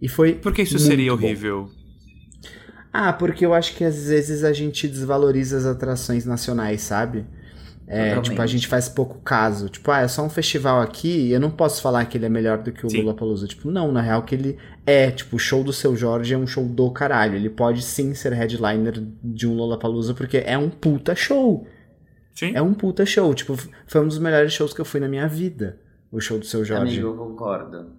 [0.00, 1.16] E foi Por que isso seria bom.
[1.16, 1.70] horrível?
[2.92, 7.26] Ah, porque eu acho que às vezes a gente desvaloriza as atrações nacionais, sabe?
[7.88, 9.68] É, tipo, a gente faz pouco caso.
[9.68, 12.28] Tipo, ah, é só um festival aqui e eu não posso falar que ele é
[12.28, 13.46] melhor do que o Lula Lollapalooza.
[13.46, 15.10] Tipo, não, na real que ele é.
[15.10, 17.36] Tipo, o show do Seu Jorge é um show do caralho.
[17.36, 21.64] Ele pode sim ser headliner de um Lollapalooza porque é um puta show.
[22.34, 22.52] Sim.
[22.54, 23.32] É um puta show.
[23.32, 25.78] Tipo, foi um dos melhores shows que eu fui na minha vida.
[26.10, 26.98] O show do Seu Jorge.
[26.98, 27.92] Amigo, eu concordo.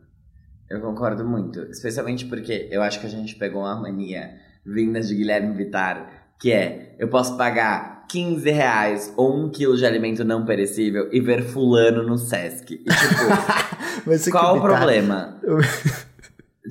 [0.70, 1.62] Eu concordo muito.
[1.72, 4.32] Especialmente porque eu acho que a gente pegou uma mania
[4.66, 9.86] vinda de Guilherme Vittar, que é, eu posso pagar 15 reais ou um quilo de
[9.86, 12.74] alimento não perecível e ver fulano no Sesc.
[12.74, 15.40] E, tipo, qual o problema?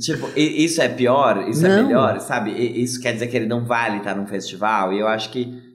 [0.00, 1.48] tipo, isso é pior?
[1.48, 1.78] Isso é não.
[1.78, 2.20] é melhor?
[2.20, 2.50] Sabe?
[2.52, 4.92] Isso quer dizer que ele não vale estar num festival?
[4.92, 5.74] E eu acho que,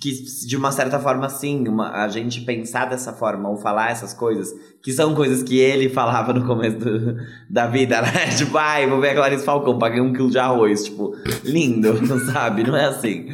[0.00, 0.12] que
[0.46, 4.52] de uma certa forma, sim, uma, a gente pensar dessa forma ou falar essas coisas,
[4.82, 7.16] que são coisas que ele falava no começo do,
[7.50, 8.28] da vida, né?
[8.36, 10.84] Tipo, ai, vou ver a Clarice Falcão, paguei um quilo de arroz.
[10.84, 11.94] Tipo, lindo,
[12.32, 12.64] sabe?
[12.64, 13.28] Não é assim.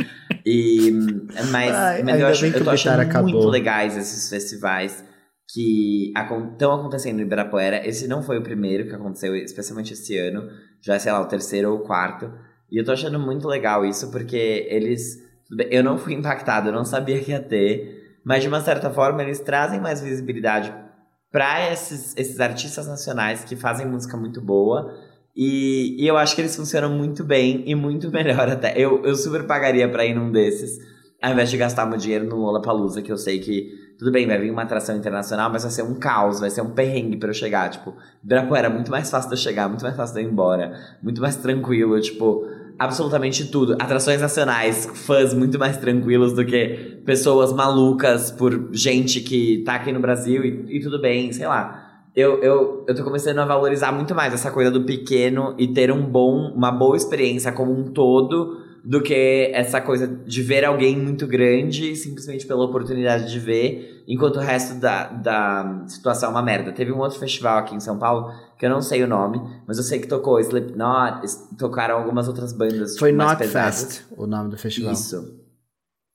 [0.46, 0.90] E,
[1.50, 3.30] mas, Ai, mas eu, acho, eu tô achando acabou.
[3.30, 5.02] muito legais esses festivais
[5.48, 6.12] que
[6.52, 7.86] estão acontecendo em Ibirapuera.
[7.86, 10.48] Esse não foi o primeiro que aconteceu, especialmente esse ano.
[10.82, 12.30] Já é, sei lá, o terceiro ou o quarto.
[12.70, 15.22] E eu tô achando muito legal isso, porque eles...
[15.70, 18.18] Eu não fui impactado, eu não sabia que ia ter.
[18.24, 20.72] Mas, de uma certa forma, eles trazem mais visibilidade
[21.30, 24.94] para esses, esses artistas nacionais que fazem música muito boa
[25.36, 28.72] e, e, eu acho que eles funcionam muito bem e muito melhor até.
[28.78, 30.78] Eu, eu super pagaria pra ir num desses,
[31.20, 34.38] ao invés de gastar meu dinheiro no Lollapalooza, que eu sei que, tudo bem, vai
[34.38, 37.34] vir uma atração internacional, mas vai ser um caos, vai ser um perrengue pra eu
[37.34, 37.68] chegar.
[37.68, 40.72] Tipo, Ibirapuera muito mais fácil de eu chegar, muito mais fácil de eu ir embora,
[41.02, 42.46] muito mais tranquilo, tipo,
[42.78, 43.74] absolutamente tudo.
[43.74, 49.92] Atrações nacionais, fãs muito mais tranquilos do que pessoas malucas por gente que tá aqui
[49.92, 51.84] no Brasil e, e tudo bem, sei lá
[52.14, 55.90] eu, eu, eu tô começando a valorizar muito mais essa coisa do pequeno e ter
[55.90, 60.94] um bom, uma boa experiência como um todo do que essa coisa de ver alguém
[60.96, 66.42] muito grande simplesmente pela oportunidade de ver, enquanto o resto da, da situação é uma
[66.42, 66.70] merda.
[66.70, 69.78] Teve um outro festival aqui em São Paulo, que eu não sei o nome, mas
[69.78, 71.26] eu sei que tocou Slipknot,
[71.58, 74.92] tocaram algumas outras bandas Foi tipo, Not Fest, o nome do festival.
[74.92, 75.42] Isso.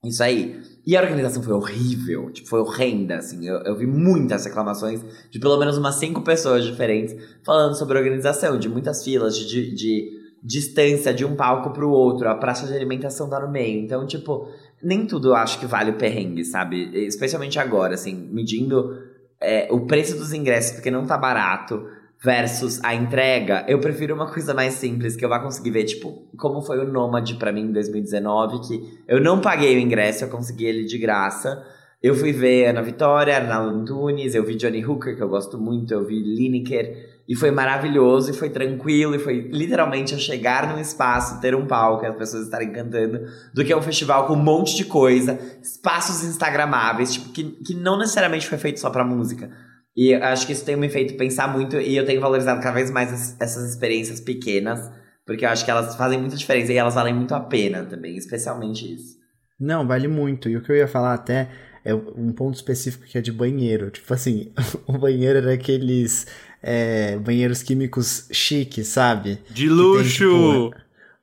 [0.05, 0.61] Isso aí.
[0.85, 3.47] E a organização foi horrível, tipo, foi horrenda, assim.
[3.47, 8.01] Eu, eu vi muitas reclamações de pelo menos umas cinco pessoas diferentes falando sobre a
[8.01, 12.73] organização, de muitas filas, de, de distância de um palco pro outro, a praça de
[12.73, 13.79] alimentação tá no meio.
[13.79, 14.47] Então, tipo,
[14.81, 16.89] nem tudo eu acho que vale o perrengue, sabe?
[17.05, 18.95] Especialmente agora, assim, medindo
[19.41, 21.85] é, o preço dos ingressos, porque não tá barato
[22.21, 26.27] versus a entrega, eu prefiro uma coisa mais simples, que eu vá conseguir ver, tipo,
[26.37, 30.29] como foi o Nomad para mim em 2019, que eu não paguei o ingresso, eu
[30.29, 31.65] consegui ele de graça.
[32.01, 35.93] Eu fui ver Ana Vitória, Arnaldo Antunes, eu vi Johnny Hooker, que eu gosto muito,
[35.93, 40.81] eu vi Lineker, e foi maravilhoso, e foi tranquilo, e foi literalmente eu chegar num
[40.81, 43.21] espaço, ter um palco, as pessoas estarem cantando,
[43.53, 47.99] do que um festival com um monte de coisa, espaços instagramáveis, tipo, que, que não
[47.99, 49.49] necessariamente foi feito só pra música
[49.95, 52.89] e acho que isso tem me feito pensar muito e eu tenho valorizado cada vez
[52.89, 54.89] mais essas experiências pequenas,
[55.25, 58.15] porque eu acho que elas fazem muita diferença e elas valem muito a pena também,
[58.15, 59.17] especialmente isso.
[59.59, 60.47] Não, vale muito.
[60.47, 61.49] E o que eu ia falar até
[61.83, 63.91] é um ponto específico que é de banheiro.
[63.91, 64.53] Tipo assim,
[64.87, 66.27] o banheiro era aqueles
[66.61, 69.39] é, banheiros químicos chiques, sabe?
[69.49, 70.09] De luxo!
[70.09, 70.73] Tipo,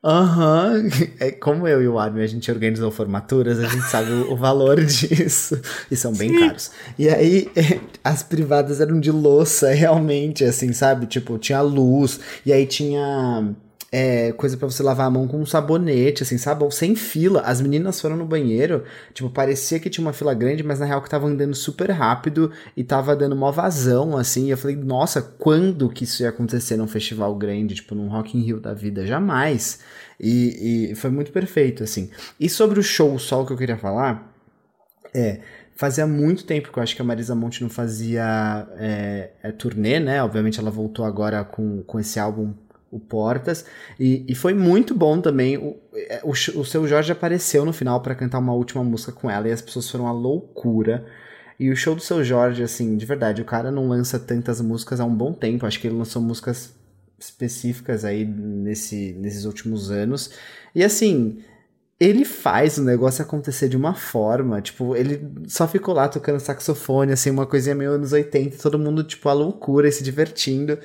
[0.07, 0.89] Aham, uhum.
[1.19, 4.37] é como eu e o Armin, a gente organizou formaturas, a gente sabe o, o
[4.37, 6.39] valor disso, e são bem Sim.
[6.39, 6.71] caros.
[6.97, 7.51] E aí,
[8.05, 11.07] as privadas eram de louça, realmente, assim, sabe?
[11.07, 13.53] Tipo, tinha luz, e aí tinha
[13.91, 16.65] é, coisa para você lavar a mão com um sabonete, assim, sabe?
[16.75, 17.41] Sem fila.
[17.43, 21.01] As meninas foram no banheiro, tipo, parecia que tinha uma fila grande, mas na real
[21.01, 24.47] que tava andando super rápido e tava dando uma vazão, assim.
[24.47, 28.37] E eu falei, nossa, quando que isso ia acontecer num festival grande, tipo, num Rock
[28.37, 29.07] in Rio da vida?
[29.07, 29.81] Jamais.
[30.19, 32.11] E, e foi muito perfeito, assim.
[32.41, 34.33] E sobre o show Sol que eu queria falar,
[35.15, 35.41] é.
[35.79, 40.01] Fazia muito tempo que eu acho que a Marisa Monte não fazia é, é, turnê,
[40.01, 40.23] né?
[40.23, 42.55] Obviamente ela voltou agora com, com esse álbum
[42.97, 43.65] o Portas.
[43.99, 45.57] E, e foi muito bom também.
[45.57, 49.31] O, é, o, o seu Jorge apareceu no final para cantar uma última música com
[49.31, 51.07] ela e as pessoas foram a loucura.
[51.59, 55.01] E o show do seu Jorge, assim, de verdade, o cara não lança tantas músicas
[55.01, 55.67] há um bom tempo.
[55.67, 56.75] Acho que ele lançou músicas
[57.19, 60.31] específicas aí nesse, nesses últimos anos.
[60.75, 61.39] E assim,
[61.99, 67.13] ele faz o negócio acontecer de uma forma, tipo, ele só ficou lá tocando saxofone,
[67.13, 70.79] assim, uma coisinha meio anos 80, todo mundo, tipo, a loucura e se divertindo.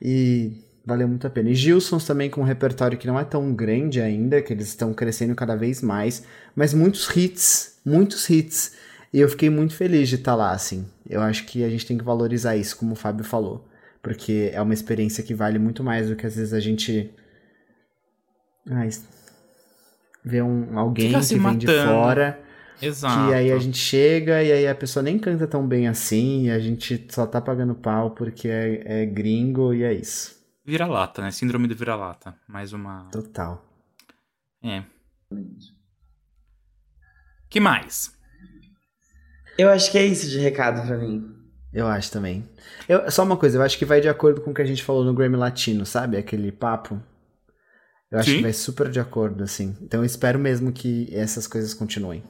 [0.00, 0.52] E
[0.88, 1.50] valeu muito a pena.
[1.50, 4.92] E Gilsons também com um repertório que não é tão grande ainda, que eles estão
[4.92, 6.24] crescendo cada vez mais,
[6.56, 8.74] mas muitos hits, muitos hits.
[9.12, 10.86] E eu fiquei muito feliz de estar tá lá, assim.
[11.08, 13.66] Eu acho que a gente tem que valorizar isso, como o Fábio falou.
[14.02, 17.10] Porque é uma experiência que vale muito mais do que às vezes a gente.
[18.70, 18.90] Ai,
[20.24, 21.58] ver um, alguém que vem matando.
[21.58, 22.48] de fora
[22.80, 23.28] Exato.
[23.28, 26.50] Que aí a gente chega e aí a pessoa nem canta tão bem assim, e
[26.50, 30.37] a gente só tá pagando pau porque é, é gringo e é isso.
[30.68, 31.30] Vira-lata, né?
[31.30, 32.38] Síndrome do vira-lata.
[32.46, 33.08] Mais uma.
[33.10, 33.64] Total.
[34.62, 34.84] É.
[37.48, 38.14] Que mais?
[39.56, 41.26] Eu acho que é isso de recado para mim.
[41.72, 42.46] Eu acho também.
[42.86, 44.84] Eu, só uma coisa, eu acho que vai de acordo com o que a gente
[44.84, 46.18] falou no Grammy Latino, sabe?
[46.18, 47.02] Aquele papo.
[48.10, 48.36] Eu acho Sim.
[48.36, 49.74] que vai super de acordo, assim.
[49.80, 52.22] Então eu espero mesmo que essas coisas continuem.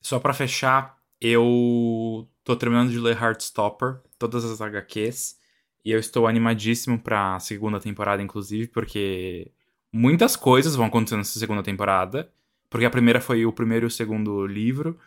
[0.00, 5.41] Só para fechar, eu tô terminando de ler Heartstopper, todas as HQs,
[5.84, 9.50] e eu estou animadíssimo pra segunda temporada, inclusive, porque
[9.92, 12.30] muitas coisas vão acontecer nessa segunda temporada.
[12.70, 14.98] Porque a primeira foi o primeiro e o segundo livro,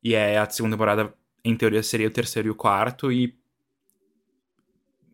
[0.00, 1.12] e é a segunda temporada,
[1.44, 3.36] em teoria, seria o terceiro e o quarto, e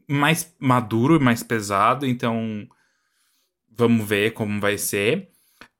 [0.07, 2.68] mais maduro mais pesado, então
[3.70, 5.31] vamos ver como vai ser.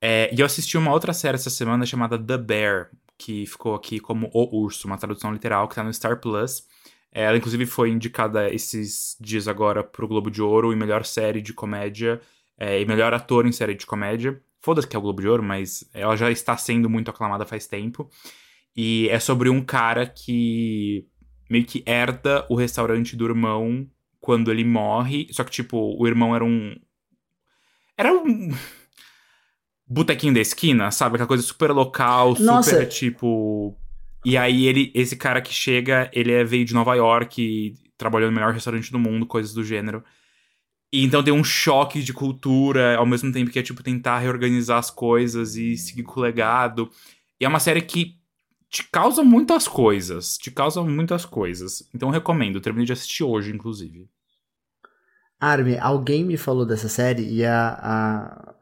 [0.01, 4.01] É, e eu assisti uma outra série essa semana chamada The Bear, que ficou aqui
[4.01, 6.66] como O Urso, uma tradução literal que tá no Star Plus.
[7.14, 11.55] Ela, inclusive, foi indicada esses dias agora pro Globo de Ouro em melhor série de
[11.55, 12.20] comédia
[12.59, 14.42] é, e melhor ator em série de comédia.
[14.61, 17.68] Foda-se que é o Globo de Ouro, mas ela já está sendo muito aclamada faz
[17.68, 18.11] tempo.
[18.77, 21.07] E é sobre um cara que
[21.48, 23.88] meio que herda o restaurante do irmão
[24.20, 25.29] quando ele morre.
[25.31, 26.74] Só que, tipo, o irmão era um.
[27.96, 28.50] Era um.
[29.87, 31.14] Botequinho da esquina, sabe?
[31.14, 32.70] Aquela coisa super local, Nossa.
[32.70, 33.79] super tipo.
[34.24, 38.34] E aí ele, esse cara que chega, ele é, veio de Nova York, trabalhou no
[38.34, 40.02] melhor restaurante do mundo, coisas do gênero.
[40.92, 44.78] E então tem um choque de cultura, ao mesmo tempo que é tipo tentar reorganizar
[44.78, 46.90] as coisas e seguir com o legado.
[47.40, 48.16] E é uma série que
[48.70, 50.38] te causa muitas coisas.
[50.38, 51.88] Te causa muitas coisas.
[51.94, 52.60] Então recomendo.
[52.60, 54.08] terminei de assistir hoje, inclusive.
[55.38, 58.53] Armin, alguém me falou dessa série e a, a,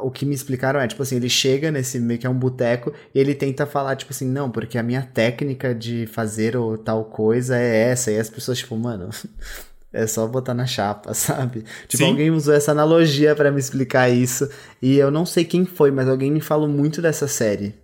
[0.00, 2.92] o que me explicaram é, tipo assim, ele chega nesse meio que é um boteco
[3.14, 7.04] e ele tenta falar, tipo assim, não, porque a minha técnica de fazer ou tal
[7.04, 8.10] coisa é essa.
[8.10, 9.10] E as pessoas, tipo, mano,
[9.92, 11.64] é só botar na chapa, sabe?
[11.86, 12.10] Tipo, Sim.
[12.10, 14.48] alguém usou essa analogia para me explicar isso.
[14.82, 17.74] E eu não sei quem foi, mas alguém me falou muito dessa série.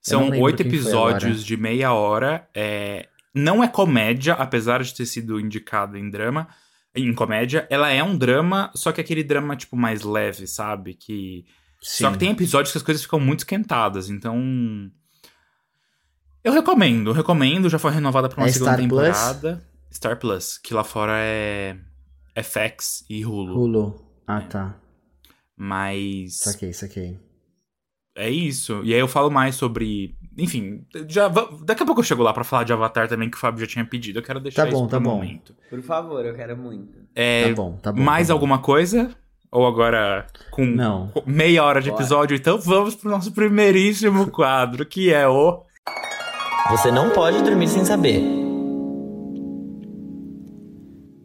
[0.00, 2.48] São oito episódios de meia hora.
[2.54, 3.06] É...
[3.34, 6.48] Não é comédia, apesar de ter sido indicado em drama.
[6.94, 10.94] Em comédia, ela é um drama, só que aquele drama, tipo, mais leve, sabe?
[10.94, 11.44] Que.
[11.80, 12.04] Sim.
[12.04, 14.38] Só que tem episódios que as coisas ficam muito esquentadas, então.
[16.44, 17.70] Eu recomendo, recomendo.
[17.70, 19.56] Já foi renovada pra uma é segunda Star temporada.
[19.56, 19.96] Plus?
[19.96, 21.76] Star Plus, que lá fora é
[22.36, 23.58] FX e Hulu.
[23.58, 24.06] Hulu.
[24.26, 24.46] Ah, é.
[24.46, 24.76] tá.
[25.56, 26.38] Mas.
[26.38, 27.18] Saquei, saquei.
[28.14, 28.82] É isso.
[28.84, 30.14] E aí eu falo mais sobre.
[30.36, 31.28] Enfim, já
[31.62, 33.66] daqui a pouco eu chego lá para falar de Avatar também, que o Fábio já
[33.66, 34.18] tinha pedido.
[34.18, 35.16] Eu quero deixar tá bom, isso tá bom.
[35.16, 35.54] momento.
[35.68, 36.98] Por favor, eu quero muito.
[37.14, 38.02] É, tá bom, tá bom.
[38.02, 38.36] Mais tá bom.
[38.38, 39.10] alguma coisa?
[39.50, 41.12] Ou agora com Não.
[41.26, 42.34] meia hora de episódio?
[42.34, 45.62] Então vamos pro nosso primeiríssimo quadro, que é o.
[46.70, 48.22] Você não pode dormir sem saber.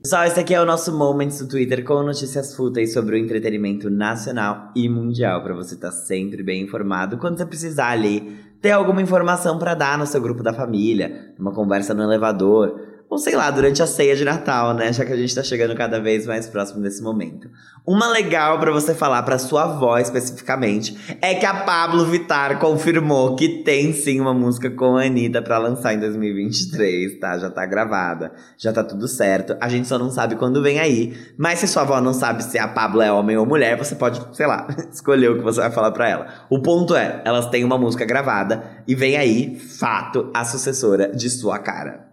[0.04, 3.90] Pessoal, esse aqui é o nosso Moments do Twitter com notícias fúteis sobre o entretenimento
[3.90, 8.72] nacional e mundial, para você estar tá sempre bem informado quando você precisar ali ter
[8.72, 13.36] alguma informação para dar no seu grupo da família, numa conversa no elevador, ou sei
[13.36, 14.92] lá, durante a ceia de Natal, né?
[14.92, 17.50] Já que a gente tá chegando cada vez mais próximo desse momento.
[17.86, 23.36] Uma legal para você falar para sua avó especificamente é que a Pablo Vitar confirmou
[23.38, 27.38] que tem sim uma música com a Anitta pra lançar em 2023, tá?
[27.38, 29.56] Já tá gravada, já tá tudo certo.
[29.62, 32.60] A gente só não sabe quando vem aí, mas se sua avó não sabe se
[32.60, 35.72] a Pablo é homem ou mulher, você pode, sei lá, escolher o que você vai
[35.72, 36.28] falar para ela.
[36.50, 41.30] O ponto é, elas têm uma música gravada e vem aí, fato, a sucessora de
[41.30, 42.07] sua cara.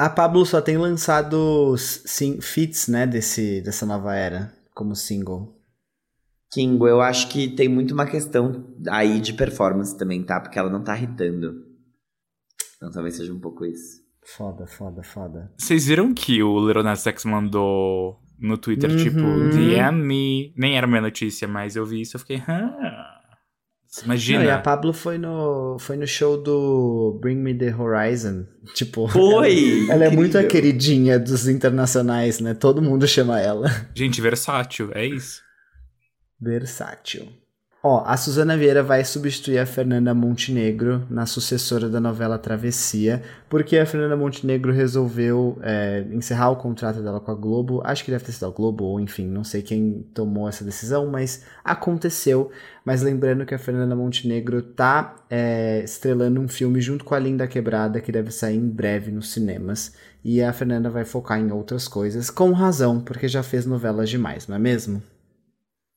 [0.00, 5.54] A Pablo só tem lançado sim, feats, né, desse, dessa nova era, como single.
[6.50, 10.40] Kingo, eu acho que tem muito uma questão aí de performance também, tá?
[10.40, 11.66] Porque ela não tá irritando.
[12.76, 14.00] Então talvez seja um pouco isso.
[14.24, 15.52] Foda, foda, foda.
[15.58, 19.50] Vocês viram que o Little Nas X mandou no Twitter, tipo, uhum.
[19.50, 20.54] tipo, DM me.
[20.56, 22.42] Nem era minha notícia, mas eu vi isso e fiquei.
[22.48, 23.09] Ah.
[24.04, 24.38] Imagina.
[24.38, 28.46] Não, e a Pablo foi no, foi no show do Bring Me the Horizon.
[28.74, 29.08] Tipo.
[29.08, 29.84] Foi!
[29.84, 32.54] Ela, ela é muito a queridinha dos internacionais, né?
[32.54, 33.68] Todo mundo chama ela.
[33.94, 35.42] Gente, versátil, é isso.
[36.40, 37.39] Versátil.
[37.82, 43.78] Ó, a Suzana Vieira vai substituir a Fernanda Montenegro na sucessora da novela Travessia, porque
[43.78, 47.80] a Fernanda Montenegro resolveu é, encerrar o contrato dela com a Globo.
[47.82, 51.06] Acho que deve ter sido a Globo, ou enfim, não sei quem tomou essa decisão,
[51.06, 52.50] mas aconteceu.
[52.84, 57.48] Mas lembrando que a Fernanda Montenegro tá é, estrelando um filme junto com a Linda
[57.48, 59.94] Quebrada, que deve sair em breve nos cinemas.
[60.22, 64.46] E a Fernanda vai focar em outras coisas, com razão, porque já fez novelas demais,
[64.46, 65.02] não é mesmo?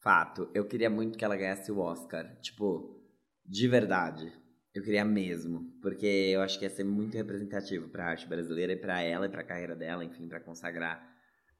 [0.03, 0.49] Fato.
[0.53, 2.29] Eu queria muito que ela ganhasse o Oscar.
[2.41, 3.01] Tipo,
[3.45, 4.33] de verdade.
[4.75, 8.73] Eu queria mesmo, porque eu acho que ia ser muito representativo para a arte brasileira
[8.73, 11.07] e para ela e para a carreira dela, enfim, para consagrar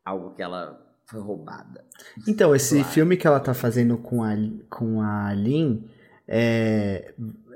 [0.03, 1.86] algo que ela foi roubada.
[2.27, 2.91] Então, esse claro.
[2.91, 4.34] filme que ela tá fazendo com a,
[4.67, 5.88] com a Lin
[6.27, 7.13] é,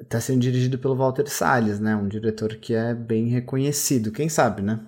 [0.08, 1.96] tá sendo dirigido pelo Walter Salles, né?
[1.96, 4.86] Um diretor que é bem reconhecido, quem sabe, né?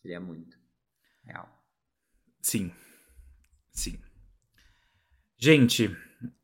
[0.00, 0.56] Queria muito.
[1.24, 1.46] Real.
[2.40, 2.72] Sim.
[3.70, 3.98] Sim.
[5.38, 5.96] Gente,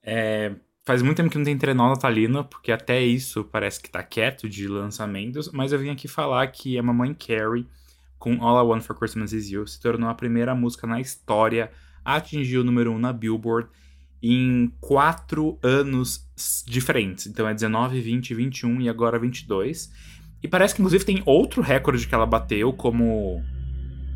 [0.02, 0.54] é,
[0.86, 4.46] Faz muito tempo que não tem trenó natalino, porque até isso parece que tá quieto
[4.50, 7.66] de lançamentos, mas eu vim aqui falar que a Mamãe Carrie,
[8.18, 11.70] com All I Want for Christmas Is You, se tornou a primeira música na história
[12.04, 13.66] a atingir o número 1 um na Billboard
[14.22, 16.28] em quatro anos
[16.66, 17.26] diferentes.
[17.26, 19.90] Então é 19, 20, 21 e agora 22.
[20.42, 23.42] E parece que inclusive tem outro recorde que ela bateu como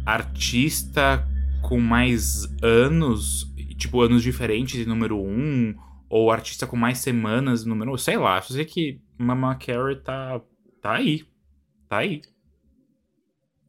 [0.04, 1.26] artista
[1.62, 5.74] com mais anos, tipo anos diferentes número 1, um,
[6.10, 10.40] ou artista com mais semanas número, sei lá, só sei que Mama Carey tá,
[10.82, 11.26] tá aí.
[11.88, 12.22] Tá aí.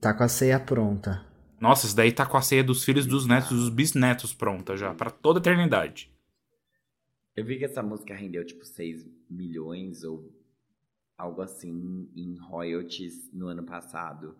[0.02, 1.26] Tá com a ceia pronta.
[1.60, 4.94] Nossa, isso daí tá com a ceia dos filhos, dos netos, dos bisnetos pronta já,
[4.94, 6.12] para toda a eternidade.
[7.36, 10.34] Eu vi que essa música rendeu tipo 6 milhões ou
[11.18, 14.38] algo assim em royalties no ano passado.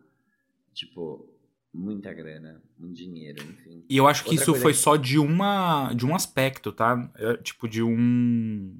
[0.74, 1.30] Tipo,
[1.74, 3.84] muita grana, muito dinheiro, enfim.
[3.90, 4.80] E eu acho que Outra isso foi que...
[4.80, 7.12] só de uma de um aspecto, tá?
[7.16, 8.80] É, tipo de um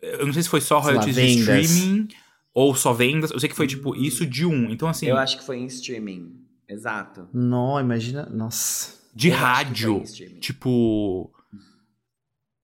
[0.00, 2.08] eu não sei se foi só royalties de streaming
[2.54, 3.30] ou só vendas.
[3.30, 3.96] Eu sei que foi tipo hum.
[3.96, 4.70] isso de um.
[4.70, 6.44] Então assim, Eu acho que foi em streaming.
[6.68, 7.28] Exato.
[7.32, 8.94] Não, imagina, nossa.
[9.14, 10.02] De eu rádio,
[10.40, 11.32] tipo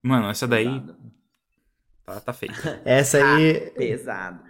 [0.03, 0.83] Mano, essa daí.
[2.05, 2.55] Tá, tá feito.
[2.85, 3.61] Essa aí.
[3.61, 4.41] Tá pesado.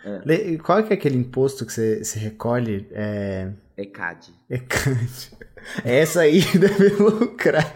[0.64, 2.88] Qual que é aquele imposto que você, você recolhe?
[2.92, 3.52] É...
[3.82, 4.34] ECAD.
[4.48, 5.32] ECAD.
[5.84, 7.74] Essa aí deve lucrar.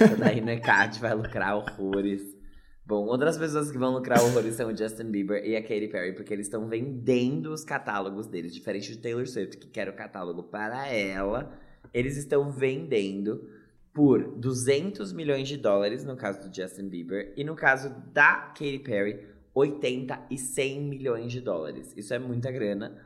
[0.00, 2.22] Essa daí no ECAD vai lucrar horrores.
[2.86, 6.14] Bom, outras pessoas que vão lucrar horrores são o Justin Bieber e a Katy Perry,
[6.14, 10.44] porque eles estão vendendo os catálogos deles, diferente de Taylor Swift, que quer o catálogo
[10.44, 11.52] para ela.
[11.92, 13.46] Eles estão vendendo
[13.92, 18.78] por 200 milhões de dólares, no caso do Justin Bieber, e no caso da Katy
[18.78, 21.92] Perry, 80 e 100 milhões de dólares.
[21.96, 23.04] Isso é muita grana,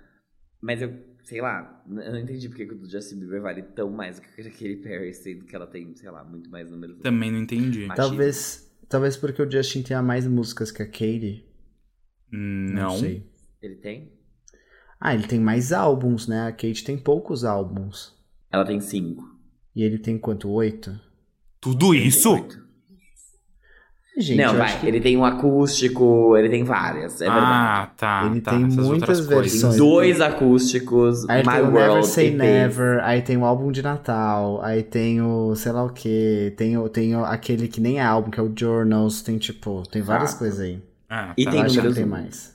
[0.60, 4.18] mas eu, sei lá, eu não entendi porque o do Justin Bieber vale tão mais
[4.18, 6.98] do que a Katy Perry, sendo que ela tem, sei lá, muito mais números.
[7.00, 7.88] Também não entendi.
[7.94, 11.44] Talvez, talvez porque o Justin tenha mais músicas que a Katy.
[12.30, 12.90] Não.
[12.90, 13.30] não sei.
[13.60, 14.12] Ele tem?
[14.98, 16.46] Ah, ele tem mais álbuns, né?
[16.46, 18.16] A Kate tem poucos álbuns.
[18.50, 19.36] Ela tem cinco.
[19.74, 20.48] E ele tem quanto?
[20.48, 20.98] Oito?
[21.60, 22.46] Tudo isso?
[24.16, 24.78] Gente, não, vai.
[24.78, 24.86] Que...
[24.86, 27.20] Ele tem um acústico, ele tem várias.
[27.22, 28.26] É ah, tá.
[28.26, 29.76] Ele tá, tem muitas versões.
[29.76, 31.28] Dois acústicos.
[31.30, 33.00] Aí My tem o World, Never Say Never.
[33.04, 34.60] Aí tem o álbum de Natal.
[34.62, 36.52] Aí tem o sei lá o que.
[36.58, 39.22] Tem, o, tem o, aquele que nem é álbum, que é o Journals.
[39.22, 40.82] Tem tipo, tem várias coisas aí.
[41.08, 41.34] Ah, tá.
[41.36, 42.52] E tem Acho que tem mais.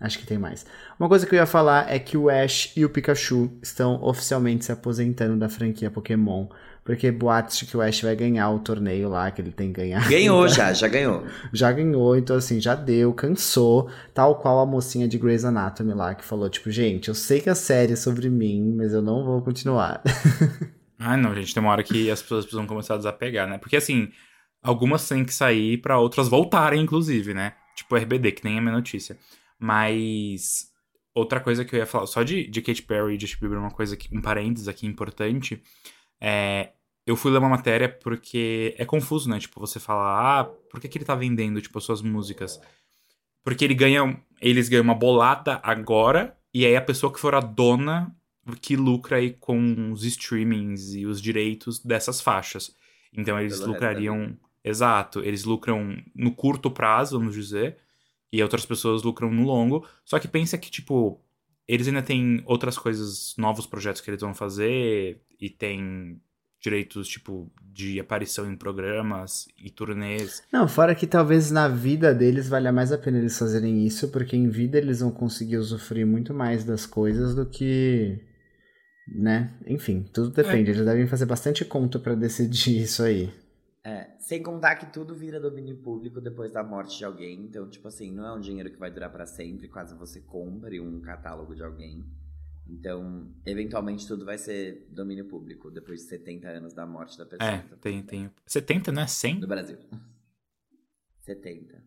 [0.00, 0.66] Acho que tem mais.
[0.98, 4.64] Uma coisa que eu ia falar é que o Ash e o Pikachu estão oficialmente
[4.64, 6.46] se aposentando da franquia Pokémon.
[6.84, 9.80] Porque boatos de que o Ash vai ganhar o torneio lá, que ele tem que
[9.80, 10.08] ganhar.
[10.08, 11.24] Ganhou já, já ganhou.
[11.52, 13.88] Já ganhou, então assim, já deu, cansou.
[14.12, 17.48] Tal qual a mocinha de Grey's Anatomy lá, que falou, tipo, gente, eu sei que
[17.48, 20.02] a série é sobre mim, mas eu não vou continuar.
[20.98, 23.58] ah, não, gente, tem uma hora que as pessoas precisam começar a desapegar, né?
[23.58, 24.10] Porque assim,
[24.60, 27.52] algumas têm que sair para outras voltarem, inclusive, né?
[27.76, 29.16] Tipo RBD, que nem é minha notícia.
[29.56, 30.72] Mas
[31.14, 33.70] outra coisa que eu ia falar, só de, de Katy Perry e Justin Bieber, uma
[33.70, 35.62] coisa que, um parênteses aqui importante,
[36.24, 36.70] é,
[37.04, 39.40] eu fui ler uma matéria porque é confuso, né?
[39.40, 42.60] Tipo, você fala, ah, por que, que ele tá vendendo, tipo, as suas músicas?
[43.42, 47.40] Porque ele ganha, eles ganham uma bolada agora, e aí a pessoa que for a
[47.40, 48.14] dona
[48.60, 52.74] que lucra aí com os streamings e os direitos dessas faixas.
[53.12, 54.36] Então eles Pelo lucrariam.
[54.64, 57.78] Exato, eles lucram no curto prazo, vamos dizer,
[58.32, 59.84] e outras pessoas lucram no longo.
[60.04, 61.20] Só que pensa que, tipo,
[61.72, 66.20] eles ainda têm outras coisas, novos projetos que eles vão fazer, e tem
[66.60, 70.42] direitos, tipo, de aparição em programas e turnês.
[70.52, 74.36] Não, fora que talvez na vida deles valha mais a pena eles fazerem isso, porque
[74.36, 78.20] em vida eles vão conseguir usufruir muito mais das coisas do que.
[79.08, 79.50] Né?
[79.66, 80.70] Enfim, tudo depende.
[80.70, 80.74] É.
[80.74, 83.32] Eles devem fazer bastante conta para decidir isso aí.
[84.22, 87.40] É, sem contar que tudo vira domínio público depois da morte de alguém.
[87.42, 90.80] Então, tipo assim, não é um dinheiro que vai durar para sempre, caso você compre
[90.80, 92.04] um catálogo de alguém.
[92.68, 97.50] Então, eventualmente tudo vai ser domínio público depois de 70 anos da morte da pessoa.
[97.50, 98.30] É, tem, tem.
[98.46, 99.40] 70, não é 100?
[99.40, 99.78] No Brasil.
[101.20, 101.82] 70.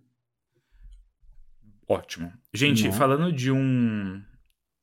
[1.88, 2.32] Ótimo.
[2.54, 2.94] Gente, não.
[2.94, 4.22] falando de um.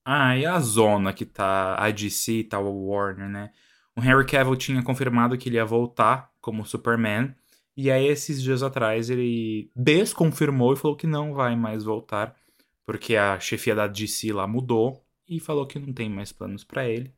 [0.05, 3.53] Ah, e a zona que tá a DC e tal, a Warner, né?
[3.94, 7.34] O Henry Cavill tinha confirmado que ele ia voltar como Superman.
[7.77, 12.37] E aí, esses dias atrás, ele desconfirmou e falou que não vai mais voltar,
[12.85, 16.89] porque a chefia da DC lá mudou e falou que não tem mais planos para
[16.89, 17.12] ele.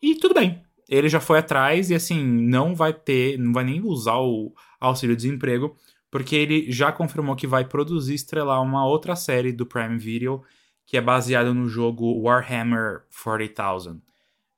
[0.00, 0.62] E tudo bem.
[0.88, 5.76] Ele já foi atrás e assim, não vai ter, não vai nem usar o auxílio-desemprego,
[6.10, 10.42] porque ele já confirmou que vai produzir estrelar uma outra série do Prime Video
[10.88, 14.00] que é baseada no jogo Warhammer 40,000,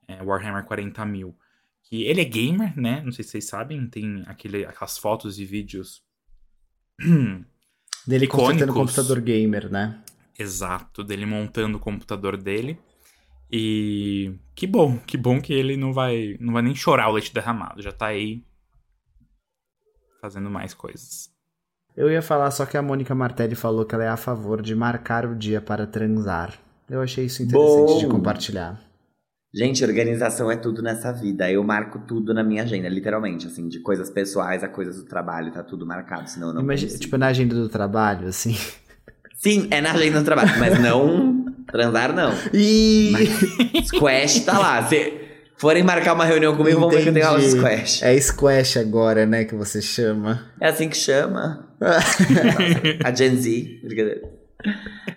[0.07, 1.35] é, Warhammer 40 mil.
[1.91, 3.03] Que ele é gamer, né?
[3.05, 6.01] Não sei se vocês sabem, tem aquele, aquelas fotos e vídeos
[8.07, 10.01] dele consertando o computador gamer, né?
[10.39, 12.79] Exato, dele montando o computador dele.
[13.51, 17.35] E que bom, que bom que ele não vai, não vai nem chorar o leite
[17.35, 18.45] derramado, já tá aí
[20.21, 21.29] fazendo mais coisas.
[21.97, 24.77] Eu ia falar só que a Mônica Martelli falou que ela é a favor de
[24.77, 26.57] marcar o dia para transar.
[26.89, 27.99] Eu achei isso interessante bom.
[27.99, 28.90] de compartilhar.
[29.53, 31.51] Gente, organização é tudo nessa vida.
[31.51, 35.53] Eu marco tudo na minha agenda, literalmente, assim, de coisas pessoais a coisas do trabalho,
[35.53, 38.57] tá tudo marcado, senão eu não Imagina, Tipo, na agenda do trabalho, assim.
[39.35, 42.33] Sim, é na agenda do trabalho, mas não transar, não.
[42.53, 43.13] E
[43.87, 44.87] squash tá lá.
[44.87, 45.15] Se
[45.57, 48.03] forem marcar uma reunião comigo, vão ver que eu tenho aula de squash.
[48.03, 50.47] É squash agora, né, que você chama.
[50.61, 51.69] É assim que chama.
[53.03, 53.81] a Gen Z.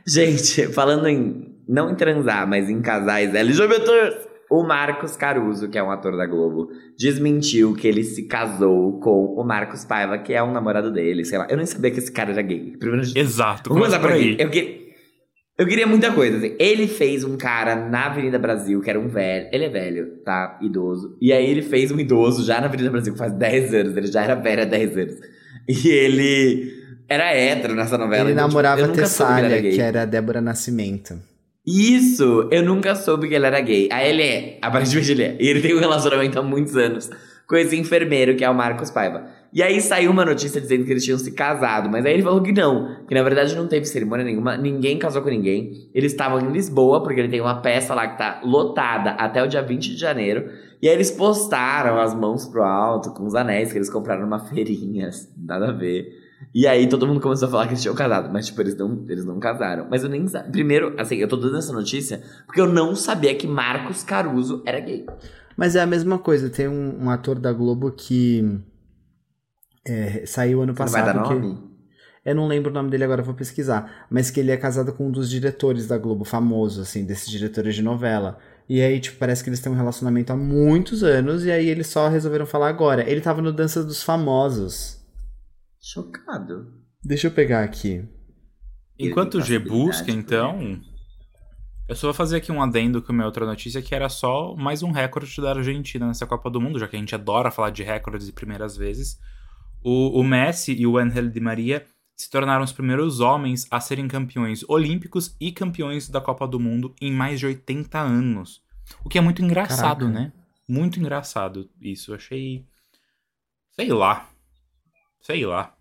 [0.07, 1.52] Gente, falando em.
[1.67, 4.31] Não em transar, mas em casais LGBT.
[4.49, 9.33] O Marcos Caruso, que é um ator da Globo, desmentiu que ele se casou com
[9.35, 11.47] o Marcos Paiva, que é um namorado dele, sei lá.
[11.49, 12.77] Eu nem sabia que esse cara era gay.
[12.77, 13.69] Primeiro Exato.
[13.69, 14.35] Vamos começar por aí.
[14.37, 14.89] Eu, que...
[15.57, 16.37] eu queria muita coisa.
[16.37, 16.55] Assim.
[16.59, 19.47] Ele fez um cara na Avenida Brasil, que era um velho.
[19.51, 20.59] Ele é velho, tá?
[20.61, 21.17] Idoso.
[21.19, 23.97] E aí ele fez um idoso já na Avenida Brasil, que faz 10 anos.
[23.97, 25.15] Ele já era velho há 10 anos.
[25.67, 26.73] E ele
[27.09, 28.25] era hétero nessa novela.
[28.25, 31.32] Ele então, tipo, namorava tipo, a Tessália, que, que era a Débora Nascimento.
[31.65, 32.49] Isso!
[32.51, 33.87] Eu nunca soube que ele era gay.
[33.91, 35.37] Aí ele é, aparentemente ele é.
[35.39, 37.09] E ele tem um relacionamento há muitos anos
[37.47, 39.25] com esse enfermeiro, que é o Marcos Paiva.
[39.53, 42.41] E aí saiu uma notícia dizendo que eles tinham se casado, mas aí ele falou
[42.41, 45.89] que não, que na verdade não teve cerimônia nenhuma, ninguém casou com ninguém.
[45.93, 49.47] Eles estavam em Lisboa, porque ele tem uma peça lá que tá lotada até o
[49.47, 50.49] dia 20 de janeiro.
[50.81, 54.39] E aí eles postaram as mãos pro alto com os anéis que eles compraram numa
[54.39, 56.22] feirinha, nada a ver.
[56.53, 59.05] E aí todo mundo começou a falar que eles tinham casado, mas tipo, eles não,
[59.07, 59.87] eles não casaram.
[59.89, 63.47] Mas eu nem Primeiro, assim, eu tô dando essa notícia porque eu não sabia que
[63.47, 65.05] Marcos Caruso era gay.
[65.55, 68.59] Mas é a mesma coisa, tem um, um ator da Globo que
[69.85, 71.05] é, saiu ano passado.
[71.05, 71.55] Você vai dar nome?
[71.55, 71.73] Que...
[72.25, 74.07] Eu não lembro o nome dele agora, vou pesquisar.
[74.09, 77.75] Mas que ele é casado com um dos diretores da Globo, famoso, assim, desses diretores
[77.75, 78.39] de novela.
[78.69, 81.87] E aí, tipo, parece que eles têm um relacionamento há muitos anos, e aí eles
[81.87, 83.07] só resolveram falar agora.
[83.09, 85.02] Ele tava no Dança dos Famosos.
[85.83, 86.81] Chocado.
[87.03, 88.07] Deixa eu pegar aqui.
[88.97, 90.81] Enquanto o G busca, então.
[91.89, 94.55] Eu só vou fazer aqui um adendo com a minha outra notícia, que era só
[94.55, 97.69] mais um recorde da Argentina nessa Copa do Mundo, já que a gente adora falar
[97.69, 99.19] de recordes de primeiras vezes.
[99.83, 104.07] O, o Messi e o Angel Di Maria se tornaram os primeiros homens a serem
[104.07, 108.63] campeões olímpicos e campeões da Copa do Mundo em mais de 80 anos.
[109.03, 110.07] O que é muito engraçado, Caraca.
[110.07, 110.31] né?
[110.65, 112.11] Muito engraçado isso.
[112.11, 112.65] Eu achei.
[113.75, 114.32] Sei lá.
[115.23, 115.73] Sei lá.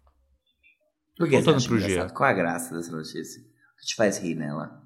[1.18, 2.08] Por que Voltando pro G.
[2.10, 3.42] Qual a graça dessa notícia?
[3.42, 4.80] O que te faz rir nela?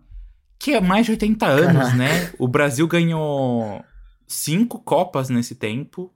[0.59, 1.97] Que é mais de 80 anos, Caraca.
[1.97, 2.33] né?
[2.39, 3.85] O Brasil ganhou
[4.27, 6.13] cinco Copas nesse tempo.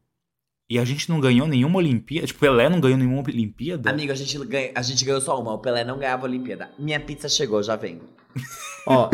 [0.68, 2.26] E a gente não ganhou nenhuma Olimpíada.
[2.26, 3.91] Tipo, Pelé não ganhou nenhuma Olimpíada.
[3.91, 5.53] Amigo, a gente, ganha, a gente ganhou só uma.
[5.53, 6.70] O Pelé não ganhava Olimpíada.
[6.78, 8.01] Minha pizza chegou, já vem.
[8.86, 9.11] Ó,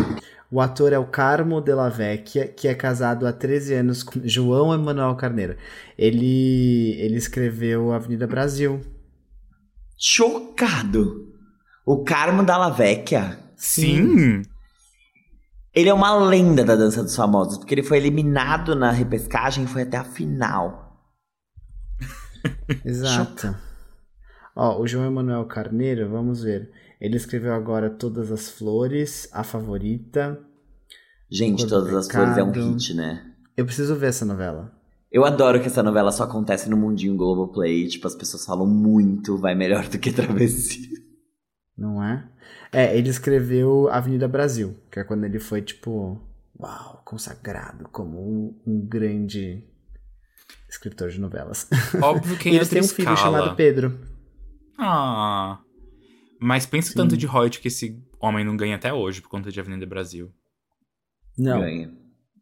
[0.51, 4.73] o ator é o Carmo Della Vecchia, que é casado há 13 anos com João
[4.73, 5.57] Emanuel Carneiro.
[5.97, 8.81] Ele, ele escreveu Avenida Brasil,
[9.97, 11.33] chocado.
[11.85, 13.39] O Carmo Dalla Vecchia.
[13.57, 14.43] Sim.
[15.73, 19.69] Ele é uma lenda da dança dos famosos, porque ele foi eliminado na repescagem e
[19.69, 21.03] foi até a final.
[22.85, 23.55] Exato.
[24.55, 26.71] Ó, o João Emanuel Carneiro, vamos ver.
[26.99, 30.41] Ele escreveu agora Todas as Flores, A Favorita.
[31.31, 33.33] Gente, Todas as Flores é um hit, né?
[33.55, 34.73] Eu preciso ver essa novela.
[35.17, 37.89] Eu adoro que essa novela só acontece no mundinho Globoplay.
[37.89, 40.91] Tipo, as pessoas falam muito, vai melhor do que Travessia.
[41.75, 42.29] Não é?
[42.71, 46.21] É, ele escreveu Avenida Brasil, que é quando ele foi, tipo,
[46.61, 49.65] uau, consagrado como um, um grande
[50.69, 51.67] escritor de novelas.
[52.03, 53.99] Óbvio que e eles têm um filho chamado Pedro.
[54.79, 55.61] Ah.
[56.39, 56.95] Mas pensa Sim.
[56.97, 60.31] tanto de royalties que esse homem não ganha até hoje por conta de Avenida Brasil.
[61.39, 61.61] Não.
[61.61, 61.91] Ganha.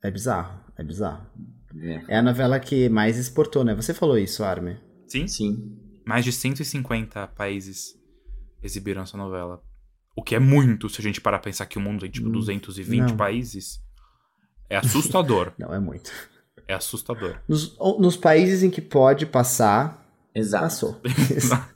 [0.02, 1.24] É bizarro, é bizarro.
[1.80, 2.14] É.
[2.14, 3.74] é a novela que mais exportou, né?
[3.74, 4.76] Você falou isso, Armin.
[5.06, 5.26] Sim?
[5.26, 5.78] Sim.
[6.04, 7.98] Mais de 150 países
[8.62, 9.62] exibiram essa novela.
[10.16, 12.28] O que é muito, se a gente parar pra pensar que o mundo tem tipo
[12.28, 13.16] 220 hum, Não.
[13.16, 13.80] países.
[14.70, 15.52] É assustador.
[15.58, 16.10] Não, é muito.
[16.66, 17.40] É assustador.
[17.48, 20.04] Nos, nos países em que pode passar,
[20.34, 20.64] Exato.
[20.64, 21.00] Passou.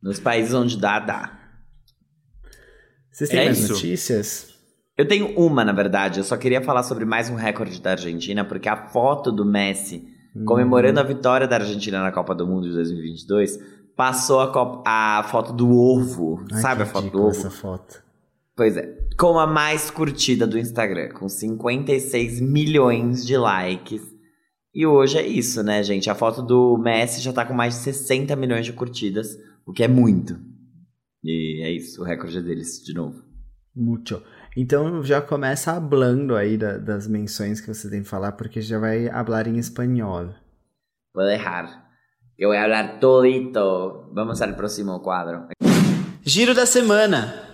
[0.00, 1.38] Nos países onde dá, dá.
[3.10, 3.72] Vocês têm é mais isso.
[3.72, 4.51] notícias?
[4.96, 6.20] Eu tenho uma, na verdade.
[6.20, 10.06] Eu só queria falar sobre mais um recorde da Argentina, porque a foto do Messi
[10.36, 10.44] hum.
[10.44, 13.58] comemorando a vitória da Argentina na Copa do Mundo de 2022
[13.96, 16.44] passou a, Copa, a foto do ovo.
[16.52, 17.30] Ai, sabe a foto do ovo?
[17.30, 18.02] essa foto.
[18.54, 18.98] Pois é.
[19.18, 24.02] Com a mais curtida do Instagram, com 56 milhões de likes.
[24.74, 26.10] E hoje é isso, né, gente?
[26.10, 29.36] A foto do Messi já tá com mais de 60 milhões de curtidas,
[29.66, 30.38] o que é muito.
[31.24, 33.22] E é isso, o recorde é deles, de novo.
[33.74, 34.22] Muito.
[34.56, 38.78] Então já começa hablando aí da, das menções que você tem que falar, porque já
[38.78, 40.34] vai falar em espanhol.
[41.14, 41.90] Vou deixar.
[42.38, 44.10] Eu vou falar todito.
[44.14, 45.48] Vamos ao próximo quadro.
[46.22, 47.51] Giro da semana.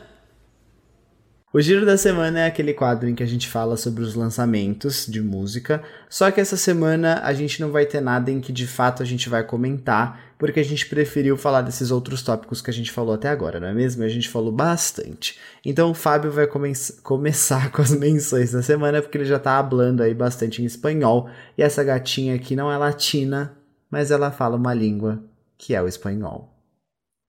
[1.50, 5.06] O Giro da Semana é aquele quadro em que a gente fala sobre os lançamentos
[5.06, 8.66] de música, só que essa semana a gente não vai ter nada em que de
[8.66, 12.72] fato a gente vai comentar, porque a gente preferiu falar desses outros tópicos que a
[12.72, 14.04] gente falou até agora, não é mesmo?
[14.04, 15.38] A gente falou bastante.
[15.64, 16.70] Então o Fábio vai come
[17.02, 21.30] começar com as menções da semana, porque ele já tá hablando aí bastante em espanhol,
[21.56, 23.56] e essa gatinha aqui não é latina,
[23.90, 25.24] mas ela fala uma língua
[25.56, 26.54] que é o espanhol.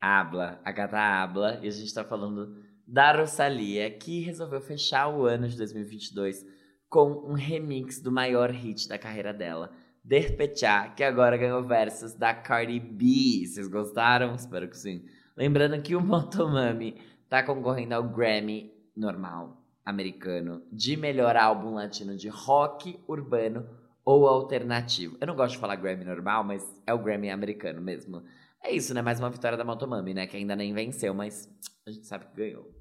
[0.02, 5.24] Habla, a gata habla, e a gente tá falando da Rosalia, que resolveu fechar o
[5.24, 6.44] ano de 2022
[6.90, 9.72] com um remix do maior hit da carreira dela,
[10.04, 13.46] Derpechá, que agora ganhou versos da Cardi B.
[13.46, 14.34] Vocês gostaram?
[14.34, 15.06] Espero que sim.
[15.38, 22.28] Lembrando que o Motomami tá concorrendo ao Grammy normal americano de melhor álbum latino de
[22.28, 23.70] rock urbano
[24.04, 25.16] ou alternativo.
[25.22, 28.24] Eu não gosto de falar Grammy normal, mas é o Grammy americano mesmo.
[28.64, 29.02] É isso, né?
[29.04, 30.26] Mais uma vitória da Motomami, né?
[30.26, 31.48] Que ainda nem venceu, mas
[31.86, 32.79] a gente sabe que ganhou.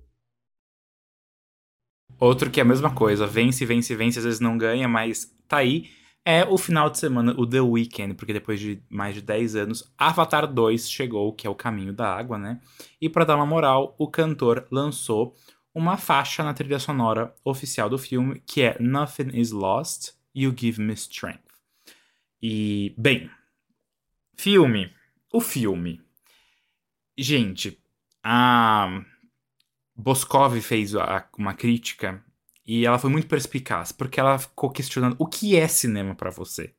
[2.19, 5.59] Outro que é a mesma coisa, vence, vence, vence, às vezes não ganha, mas tá
[5.59, 5.91] aí.
[6.25, 9.93] É o final de semana, o The Weeknd, porque depois de mais de 10 anos,
[9.97, 12.61] Avatar 2 chegou, que é o caminho da água, né?
[13.01, 15.35] E para dar uma moral, o cantor lançou
[15.75, 20.83] uma faixa na trilha sonora oficial do filme, que é Nothing is Lost, You Give
[20.83, 21.49] Me Strength.
[22.43, 23.31] E, bem,
[24.37, 24.93] filme.
[25.33, 26.01] O filme.
[27.17, 27.79] Gente,
[28.23, 29.03] a
[29.99, 30.93] Boscov fez
[31.37, 32.25] uma crítica
[32.65, 36.73] e ela foi muito perspicaz, porque ela ficou questionando o que é cinema para você.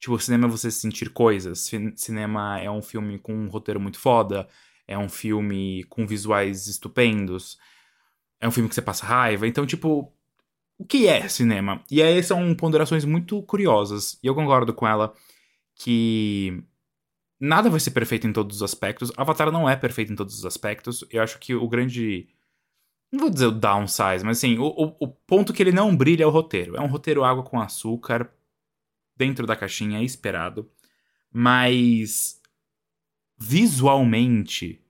[0.00, 1.70] Tipo, cinema é você sentir coisas.
[1.96, 4.48] Cinema é um filme com um roteiro muito foda,
[4.88, 7.58] é um filme com visuais estupendos,
[8.40, 9.46] é um filme que você passa raiva.
[9.46, 10.12] Então, tipo,
[10.78, 11.84] o que é cinema?
[11.90, 14.18] E aí são ponderações muito curiosas.
[14.22, 15.12] E eu concordo com ela
[15.76, 16.64] que
[17.38, 19.12] nada vai ser perfeito em todos os aspectos.
[19.16, 21.04] Avatar não é perfeito em todos os aspectos.
[21.10, 22.28] Eu acho que o grande
[23.12, 26.24] não vou dizer o downsize, mas assim, o, o, o, ponto que ele não brilha
[26.24, 26.76] é o roteiro.
[26.76, 28.32] É um roteiro água com açúcar,
[29.14, 30.70] dentro da caixinha, é esperado.
[31.30, 32.40] Mas.
[33.38, 34.80] Visualmente,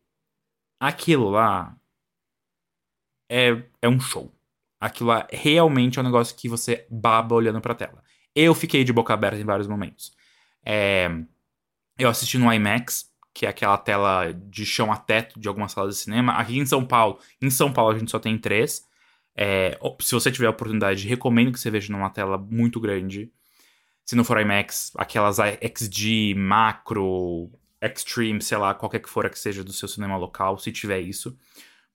[0.79, 1.75] aquilo lá
[3.31, 4.31] é, é um show.
[4.79, 8.05] Aquilo lá realmente é um negócio que você baba olhando pra tela.
[8.35, 10.15] Eu fiquei de boca aberta em vários momentos.
[10.65, 11.09] É,
[11.99, 15.97] eu assisti no IMAX, que é aquela tela de chão a teto de algumas salas
[15.97, 16.33] de cinema.
[16.35, 18.87] Aqui em São Paulo, em São Paulo a gente só tem três.
[19.35, 23.31] É, se você tiver a oportunidade, recomendo que você veja numa tela muito grande.
[24.05, 29.65] Se não for IMAX, aquelas XD, Macro, Extreme, sei lá, qualquer que for que seja
[29.65, 31.37] do seu cinema local, se tiver isso.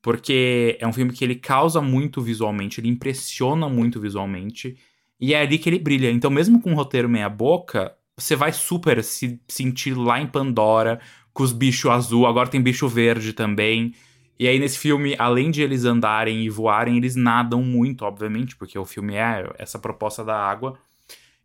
[0.01, 4.77] Porque é um filme que ele causa muito visualmente, ele impressiona muito visualmente.
[5.19, 6.09] E é ali que ele brilha.
[6.11, 10.99] Então, mesmo com um roteiro meia-boca, você vai super se sentir lá em Pandora,
[11.37, 13.93] com os bichos azul, agora tem bicho verde também.
[14.39, 18.77] E aí nesse filme, além de eles andarem e voarem, eles nadam muito, obviamente, porque
[18.77, 20.79] o filme é essa proposta da água.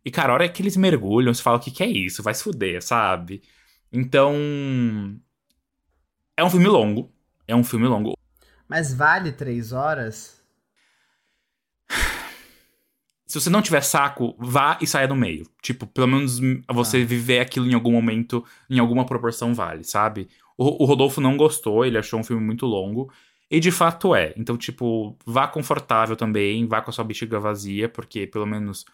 [0.03, 2.23] E, cara, a hora que eles mergulham, você fala, o que, que é isso?
[2.23, 3.43] Vai se fuder, sabe?
[3.91, 4.35] Então.
[6.35, 7.11] É um filme longo.
[7.47, 8.17] É um filme longo.
[8.67, 10.42] Mas vale três horas?
[13.25, 15.45] Se você não tiver saco, vá e saia do meio.
[15.61, 16.39] Tipo, pelo menos
[16.71, 17.05] você ah.
[17.05, 20.27] viver aquilo em algum momento, em alguma proporção vale, sabe?
[20.57, 23.11] O, o, Rodolfo não gostou, ele achou um filme muito longo.
[23.49, 24.33] E de fato é.
[24.37, 28.85] Então, tipo, vá confortável também, vá com a sua bexiga vazia, porque pelo menos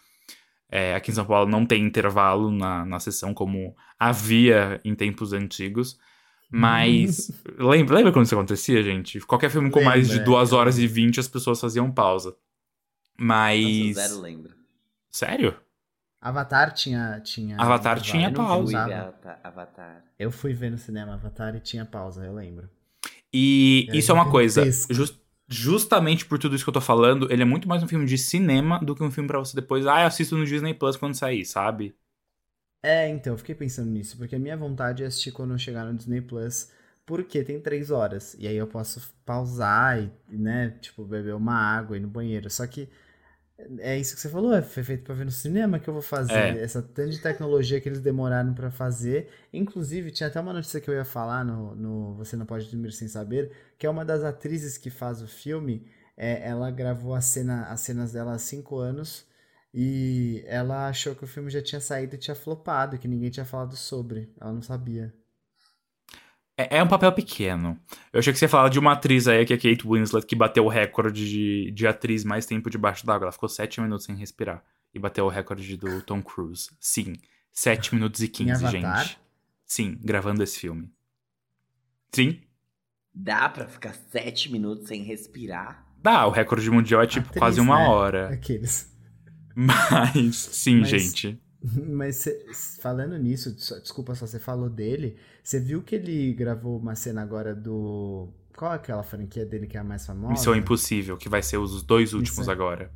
[0.70, 5.32] é, aqui em São Paulo não tem intervalo na, na sessão como havia em tempos
[5.32, 5.98] antigos.
[6.50, 7.30] Mas.
[7.58, 9.20] lembra, lembra quando isso acontecia, gente?
[9.20, 12.36] Qualquer filme com lembra, mais de 2 horas e 20 as pessoas faziam pausa.
[13.20, 13.96] Mas.
[13.96, 14.54] Nossa, zero lembro.
[15.10, 15.54] Sério?
[16.18, 17.20] Avatar tinha.
[17.20, 19.14] tinha Avatar tinha pausa.
[19.44, 20.04] Avatar.
[20.18, 22.70] Eu fui ver no cinema Avatar e tinha pausa, eu lembro.
[23.32, 24.64] E isso é uma coisa.
[24.64, 28.06] Just, justamente por tudo isso que eu tô falando, ele é muito mais um filme
[28.06, 29.86] de cinema do que um filme para você depois.
[29.86, 31.94] Ah, eu assisto no Disney Plus quando sair, sabe?
[32.82, 35.84] É, então, eu fiquei pensando nisso, porque a minha vontade é assistir quando eu chegar
[35.84, 36.70] no Disney Plus,
[37.04, 38.34] porque tem três horas.
[38.38, 42.48] E aí eu posso pausar e, né, tipo, beber uma água e ir no banheiro.
[42.48, 42.88] Só que
[43.78, 46.02] é isso que você falou, é, foi feito pra ver no cinema que eu vou
[46.02, 46.32] fazer.
[46.32, 46.62] É.
[46.62, 49.28] Essa tanta de tecnologia que eles demoraram para fazer.
[49.52, 52.92] Inclusive, tinha até uma notícia que eu ia falar no, no Você Não Pode Dormir
[52.92, 55.86] Sem Saber, que é uma das atrizes que faz o filme.
[56.16, 59.26] É, ela gravou a cena, as cenas dela há cinco anos
[59.72, 63.46] e ela achou que o filme já tinha saído e tinha flopado, que ninguém tinha
[63.46, 64.32] falado sobre.
[64.40, 65.14] Ela não sabia.
[66.60, 67.78] É, é um papel pequeno.
[68.12, 70.26] Eu achei que você ia falar de uma atriz aí, que é a Kate Winslet,
[70.26, 73.26] que bateu o recorde de, de atriz mais tempo debaixo d'água.
[73.26, 74.62] Ela ficou 7 minutos sem respirar.
[74.92, 76.68] E bateu o recorde do Tom Cruise.
[76.78, 77.14] Sim.
[77.52, 79.18] 7 minutos e 15, gente.
[79.64, 80.90] Sim, gravando esse filme.
[82.12, 82.40] Sim.
[83.14, 85.86] Dá pra ficar 7 minutos sem respirar?
[86.02, 87.88] Dá, o recorde mundial é tipo atriz, quase uma né?
[87.88, 88.28] hora.
[88.28, 88.94] Aqueles.
[89.54, 90.88] Mas, sim, Mas...
[90.88, 91.40] gente.
[91.88, 92.46] Mas cê,
[92.80, 95.16] falando nisso, desculpa só, você falou dele.
[95.42, 98.28] Você viu que ele gravou uma cena agora do.
[98.56, 100.32] Qual é aquela franquia dele que é a mais famosa?
[100.32, 102.52] Missão Impossível, que vai ser os dois últimos Missão...
[102.52, 102.90] agora.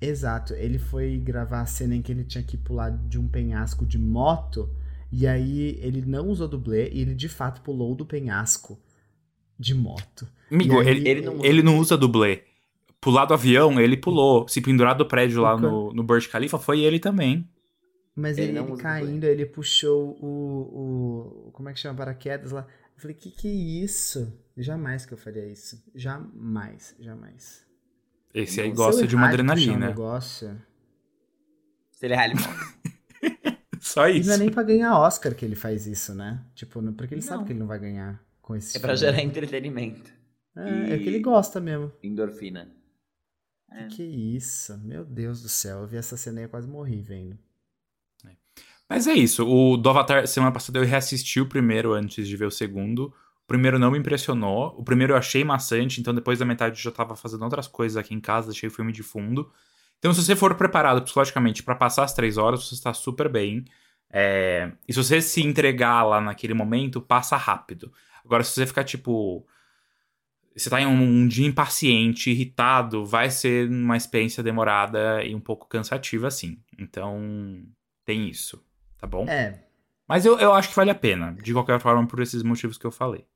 [0.00, 3.84] Exato, ele foi gravar a cena em que ele tinha que pular de um penhasco
[3.84, 4.70] de moto.
[5.10, 8.78] E aí ele não usou dublê e ele de fato pulou do penhasco
[9.58, 10.28] de moto.
[10.50, 12.44] Amigo, aí, ele, ele, não ele não usa dublê.
[13.00, 14.46] Pular do avião, ele pulou.
[14.48, 17.48] Se pendurar do prédio lá no, no Burj Khalifa, foi ele também.
[18.18, 21.52] Mas ele, ele caindo, ele puxou o, o.
[21.52, 21.96] Como é que chama?
[21.96, 22.66] Paraquedas lá.
[22.96, 23.52] Eu falei, que que é
[23.84, 24.36] isso?
[24.56, 25.80] Jamais que eu faria isso.
[25.94, 27.64] Jamais, jamais.
[28.34, 29.76] Esse aí gosta de uma adrenalina.
[29.76, 30.60] Um negócio.
[31.92, 32.34] Se ele rale
[33.80, 34.26] Só isso.
[34.26, 36.44] E não é nem pra ganhar Oscar que ele faz isso, né?
[36.56, 37.28] Tipo, porque ele não.
[37.28, 40.12] sabe que ele não vai ganhar com esse É pra gerar entretenimento.
[40.56, 40.92] É, e...
[40.94, 41.92] é que ele gosta mesmo.
[42.02, 42.68] Endorfina.
[43.68, 43.86] Que é.
[43.86, 44.76] que é isso?
[44.78, 45.82] Meu Deus do céu.
[45.82, 47.38] Eu vi essa cena e eu quase morri vendo.
[48.88, 49.46] Mas é isso.
[49.46, 53.12] O do Avatar, semana passada eu reassisti o primeiro antes de ver o segundo.
[53.44, 54.74] O primeiro não me impressionou.
[54.78, 57.96] O primeiro eu achei maçante, então depois da metade eu já tava fazendo outras coisas
[57.96, 59.52] aqui em casa, deixei o filme de fundo.
[59.98, 63.64] Então, se você for preparado psicologicamente para passar as três horas, você está super bem.
[64.10, 64.72] É...
[64.88, 67.92] E se você se entregar lá naquele momento, passa rápido.
[68.24, 69.46] Agora, se você ficar tipo.
[70.56, 75.40] Você tá em um, um dia impaciente, irritado, vai ser uma experiência demorada e um
[75.40, 76.58] pouco cansativa, assim.
[76.78, 77.62] Então,
[78.04, 78.60] tem isso
[78.98, 79.26] tá bom?
[79.28, 79.64] É.
[80.06, 82.86] Mas eu, eu acho que vale a pena, de qualquer forma, por esses motivos que
[82.86, 83.26] eu falei.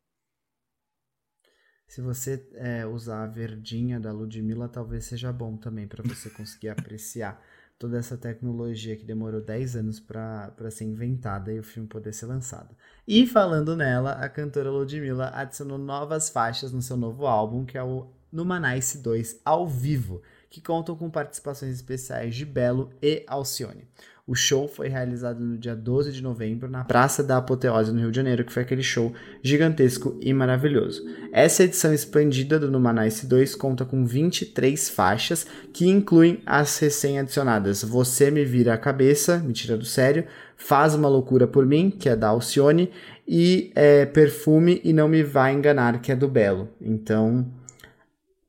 [1.87, 6.71] Se você é, usar a verdinha da Ludmilla, talvez seja bom também para você conseguir
[6.71, 7.39] apreciar
[7.79, 12.27] toda essa tecnologia que demorou 10 anos para ser inventada e o filme poder ser
[12.27, 12.75] lançado.
[13.07, 17.83] E falando nela, a cantora Ludmilla adicionou novas faixas no seu novo álbum, que é
[17.83, 23.87] o Numanice 2 ao vivo, que contam com participações especiais de Belo e Alcione.
[24.25, 28.11] O show foi realizado no dia 12 de novembro na Praça da Apoteose, no Rio
[28.13, 29.13] de Janeiro, que foi aquele show
[29.43, 31.05] gigantesco e maravilhoso.
[31.33, 38.31] Essa edição expandida do Numanice 2 conta com 23 faixas, que incluem as recém-adicionadas Você
[38.31, 40.25] Me Vira a Cabeça, Me Tira do Sério,
[40.57, 42.93] Faz Uma Loucura Por Mim, que é da Alcione,
[43.27, 46.69] e é, Perfume e Não Me Vai Enganar, que é do Belo.
[46.81, 47.53] Então,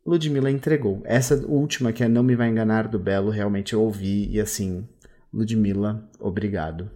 [0.06, 1.02] Ludmilla entregou.
[1.04, 4.88] Essa última, que é Não Me Vai Enganar, do Belo, realmente eu ouvi e assim
[5.34, 6.92] Ludmilla, obrigado.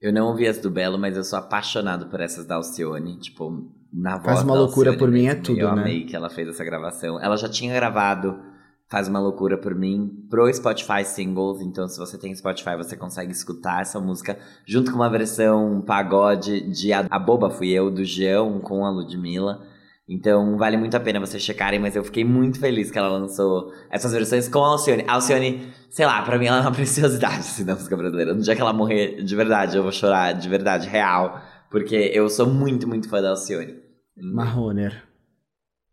[0.00, 3.18] Eu não ouvi as do Belo, mas eu sou apaixonado por essas da Alcione.
[3.18, 5.74] Tipo, na voz Faz uma loucura Alcione por mim é tudo, eu né?
[5.74, 7.20] Eu amei que ela fez essa gravação.
[7.20, 8.38] Ela já tinha gravado
[8.86, 11.60] Faz uma loucura por mim pro Spotify Singles.
[11.60, 16.60] Então, se você tem Spotify, você consegue escutar essa música junto com uma versão pagode
[16.70, 19.66] de A Boba Fui Eu, do Geão com a Ludmilla.
[20.08, 23.72] Então vale muito a pena vocês checarem, mas eu fiquei muito feliz que ela lançou
[23.90, 25.04] essas versões com a Alcione.
[25.08, 28.34] A Alcione, sei lá, pra mim ela é uma preciosidade assim, da música brasileira.
[28.34, 31.40] No dia que ela morrer, de verdade, eu vou chorar, de verdade, real.
[31.70, 33.76] Porque eu sou muito, muito fã da Alcione.
[34.16, 35.02] Marroner.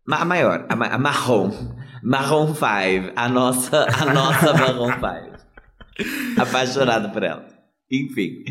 [0.06, 1.50] Ma a maior, a, ma a Marrom.
[2.02, 3.12] Marrom 5.
[3.16, 6.40] A nossa, a nossa Marrom 5.
[6.40, 7.46] Apaixonado por ela.
[7.90, 8.44] Enfim.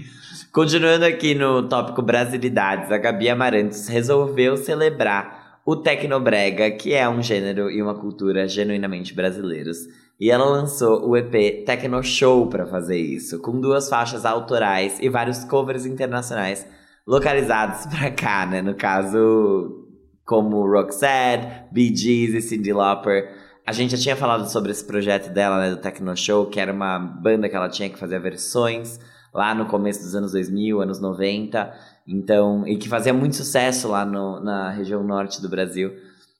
[0.52, 7.22] Continuando aqui no tópico Brasilidades, a Gabi Amarantos resolveu celebrar o Tecnobrega, que é um
[7.22, 9.78] gênero e uma cultura genuinamente brasileiros.
[10.20, 15.10] E ela lançou o EP Tecno Show para fazer isso, com duas faixas autorais e
[15.10, 16.66] vários covers internacionais
[17.08, 18.62] localizados para cá, né?
[18.62, 19.88] No caso,
[20.26, 23.30] como Roxette, Bee Gees e Cyndi Lauper.
[23.66, 26.74] A gente já tinha falado sobre esse projeto dela, né, do Tecno Show, que era
[26.74, 29.00] uma banda que ela tinha que fazer versões
[29.34, 31.74] lá no começo dos anos 2000, anos 90.
[32.12, 35.94] Então, e que fazia muito sucesso lá no, na região norte do Brasil.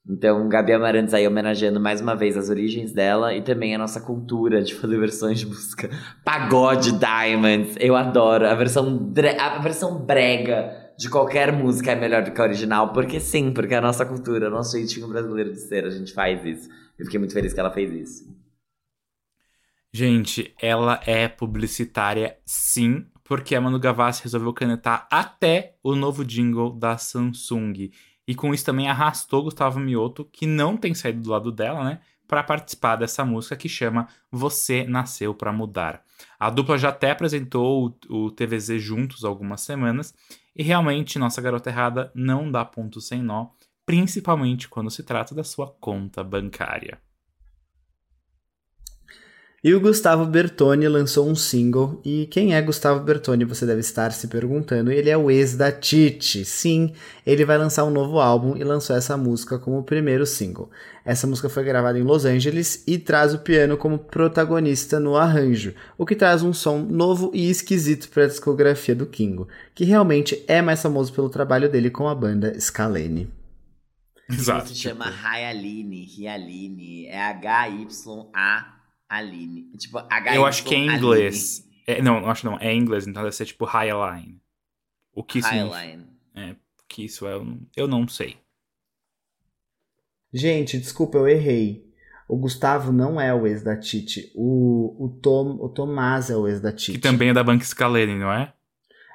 [0.08, 4.02] Então, Gabi Amarantes aí homenageando mais uma vez as origens dela e também a nossa
[4.02, 5.90] cultura de fazer versões de música.
[6.26, 8.48] Pagode Diamonds, eu adoro.
[8.48, 13.20] A versão, a versão brega de qualquer música é melhor do que a original, porque
[13.20, 16.44] sim, porque é a nossa cultura, o nosso jeitinho brasileiro de ser, a gente faz
[16.46, 16.70] isso.
[17.00, 18.42] Eu fiquei muito feliz que ela fez isso.
[19.94, 26.70] Gente, ela é publicitária sim, porque a Manu Gavassi resolveu canetar até o novo jingle
[26.70, 27.90] da Samsung.
[28.28, 32.02] E com isso também arrastou Gustavo Mioto, que não tem saído do lado dela, né?
[32.28, 36.04] Para participar dessa música que chama Você Nasceu para Mudar.
[36.38, 40.14] A dupla já até apresentou o, TVZ juntos algumas semanas
[40.54, 43.48] e realmente nossa garota errada não dá ponto sem nó,
[43.86, 47.00] principalmente quando se trata da sua conta bancária.
[49.64, 52.02] E o Gustavo Bertoni lançou um single.
[52.04, 53.46] E quem é Gustavo Bertoni?
[53.46, 54.92] Você deve estar se perguntando.
[54.92, 56.44] Ele é o ex da Titi.
[56.44, 56.94] Sim,
[57.24, 60.72] ele vai lançar um novo álbum e lançou essa música como primeiro single.
[61.06, 65.76] Essa música foi gravada em Los Angeles e traz o piano como protagonista no arranjo,
[65.96, 70.44] o que traz um som novo e esquisito para a discografia do Kingo, que realmente
[70.48, 73.32] é mais famoso pelo trabalho dele com a banda Scalene.
[74.28, 74.70] Exato.
[74.70, 78.81] Se chama Hyaline, Hyaline, é H-Y-A
[79.12, 79.64] Aline.
[79.78, 81.68] Tipo, H Eu acho que é em inglês.
[81.86, 84.40] É, não, acho não, é em inglês, então deve ser tipo Highline.
[85.14, 86.06] O que isso Highline.
[86.34, 87.34] É, o que isso é,
[87.76, 88.38] eu não sei.
[90.34, 91.86] Gente, desculpa, eu errei.
[92.30, 94.32] O Gustavo não é o ex da Titi.
[94.34, 96.94] O, o, Tom, o Tomás é o ex da Titi.
[96.94, 98.54] Que também é da Banca Scalene, não é?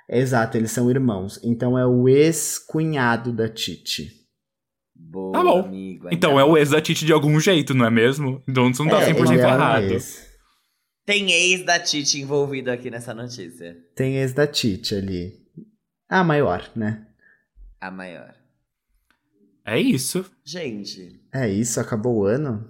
[0.06, 1.40] Exato, eles são irmãos.
[1.42, 4.25] Então é o ex-cunhado da Titi.
[5.16, 5.60] Boa, tá bom.
[5.60, 8.42] Amigo, então é o ex da Titi de algum jeito, não é mesmo?
[8.46, 9.84] Então você não tá é, 100% é errado.
[9.84, 10.26] Ex.
[11.06, 13.78] Tem ex da Titi envolvido aqui nessa notícia.
[13.94, 15.32] Tem ex da Titi ali.
[16.06, 17.06] A maior, né?
[17.80, 18.34] A maior.
[19.64, 20.30] É isso.
[20.44, 21.18] Gente.
[21.32, 22.68] É isso, acabou o ano?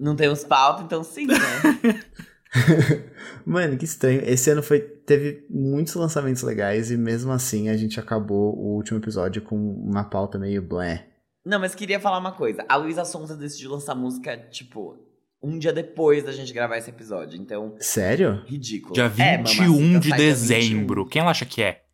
[0.00, 1.36] Não temos pauta, então sim, né?
[3.44, 4.22] Mano, que estranho.
[4.24, 8.98] Esse ano foi teve muitos lançamentos legais e mesmo assim a gente acabou o último
[8.98, 11.06] episódio com uma pauta meio blé.
[11.44, 12.64] Não, mas queria falar uma coisa.
[12.68, 14.98] A Luísa Sonza decidiu lançar música, tipo,
[15.42, 17.40] um dia depois da gente gravar esse episódio.
[17.40, 17.74] Então.
[17.80, 18.42] Sério?
[18.46, 18.94] Ridículo.
[18.94, 21.04] Dia 21 é, de dezembro.
[21.04, 21.10] 21.
[21.10, 21.84] Quem ela acha que é?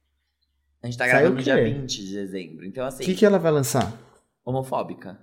[0.83, 2.67] A gente tá gravando dia 20 de dezembro.
[2.67, 3.03] Então, assim.
[3.03, 3.93] O que, que ela vai lançar?
[4.45, 5.19] Homofóbica.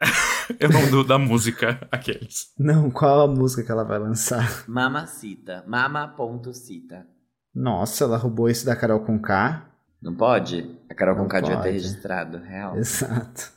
[0.60, 2.52] Eu não do da música, aqueles.
[2.58, 4.64] Não, qual a música que ela vai lançar?
[4.68, 5.64] Mamacita.
[5.66, 7.06] Mama.cita.
[7.54, 9.70] Nossa, ela roubou isso da Carol com K.
[10.02, 10.78] Não pode?
[10.90, 12.76] A Carol com K devia ter registrado, real.
[12.76, 13.52] Exato.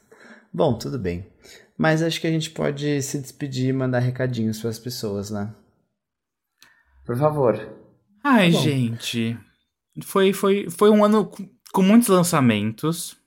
[0.54, 1.28] Bom, tudo bem.
[1.78, 5.54] Mas acho que a gente pode se despedir e mandar recadinhos para as pessoas, né?
[7.06, 7.58] Por favor.
[8.24, 8.60] Ai, Bom.
[8.60, 9.38] gente.
[10.04, 11.32] Foi, foi, foi um ano
[11.72, 13.18] com muitos lançamentos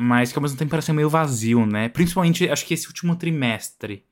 [0.00, 1.90] mas que ao mesmo tempo parece meio vazio, né?
[1.90, 4.06] Principalmente, acho que esse último trimestre.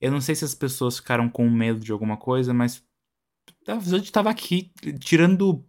[0.00, 2.82] Eu não sei se as pessoas ficaram com medo de alguma coisa, mas
[3.64, 5.64] a gente tava aqui tirando,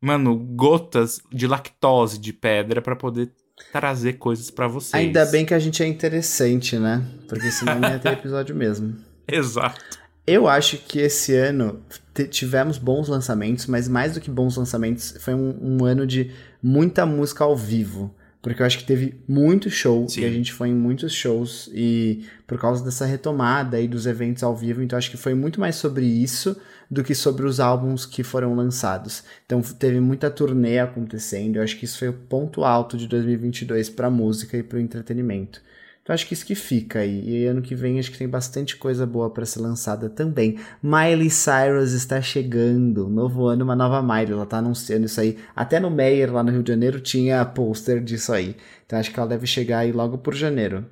[0.00, 3.32] mano, gotas de lactose de pedra para poder
[3.70, 4.94] trazer coisas para vocês.
[4.94, 7.06] Ainda bem que a gente é interessante, né?
[7.28, 8.96] Porque senão não ia ter episódio mesmo.
[9.28, 10.00] Exato.
[10.26, 11.80] Eu acho que esse ano
[12.28, 17.06] tivemos bons lançamentos, mas mais do que bons lançamentos, foi um, um ano de muita
[17.06, 18.12] música ao vivo.
[18.42, 20.22] Porque eu acho que teve muito show Sim.
[20.22, 24.42] e a gente foi em muitos shows e por causa dessa retomada aí dos eventos
[24.42, 28.04] ao vivo, então acho que foi muito mais sobre isso do que sobre os álbuns
[28.04, 29.22] que foram lançados.
[29.46, 33.88] Então teve muita turnê acontecendo, eu acho que isso foi o ponto alto de 2022
[33.88, 35.62] para música e para o entretenimento.
[36.02, 37.28] Então acho que isso que fica aí.
[37.28, 40.58] E ano que vem acho que tem bastante coisa boa para ser lançada também.
[40.82, 43.08] Miley Cyrus está chegando.
[43.08, 44.32] Novo ano, uma nova Miley.
[44.32, 45.38] Ela tá anunciando isso aí.
[45.54, 48.56] Até no Meyer, lá no Rio de Janeiro, tinha pôster disso aí.
[48.84, 50.84] Então acho que ela deve chegar aí logo por janeiro.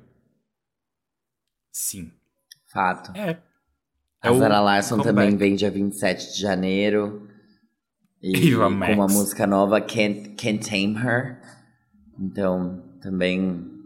[1.73, 2.09] Sim.
[2.71, 3.11] Fato.
[3.17, 3.37] É.
[4.21, 7.27] A é Zara Larson também vem dia 27 de janeiro.
[8.21, 11.41] E com uma música nova, Can't, Can't Tame Her.
[12.17, 13.80] Então, também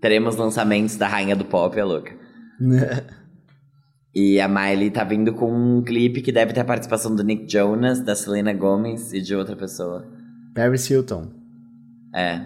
[0.00, 2.12] teremos lançamentos da Rainha do Pop, é louca.
[4.14, 7.50] e a Miley tá vindo com um clipe que deve ter a participação do Nick
[7.50, 10.06] Jonas, da Selena Gomez e de outra pessoa.
[10.54, 11.30] Paris Hilton.
[12.14, 12.40] É.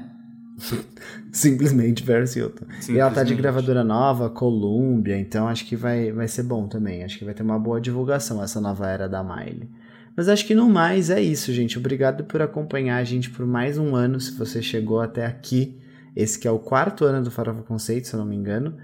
[1.33, 2.65] Simplesmente Paris Hilton.
[2.65, 2.97] Simplesmente.
[2.97, 7.03] E ela tá de gravadora nova, Columbia, então acho que vai, vai ser bom também.
[7.03, 9.69] Acho que vai ter uma boa divulgação essa nova era da Miley.
[10.17, 11.79] Mas acho que no mais é isso, gente.
[11.79, 15.81] Obrigado por acompanhar a gente por mais um ano, se você chegou até aqui.
[16.17, 18.77] Esse que é o quarto ano do Farofa Conceito, se eu não me engano.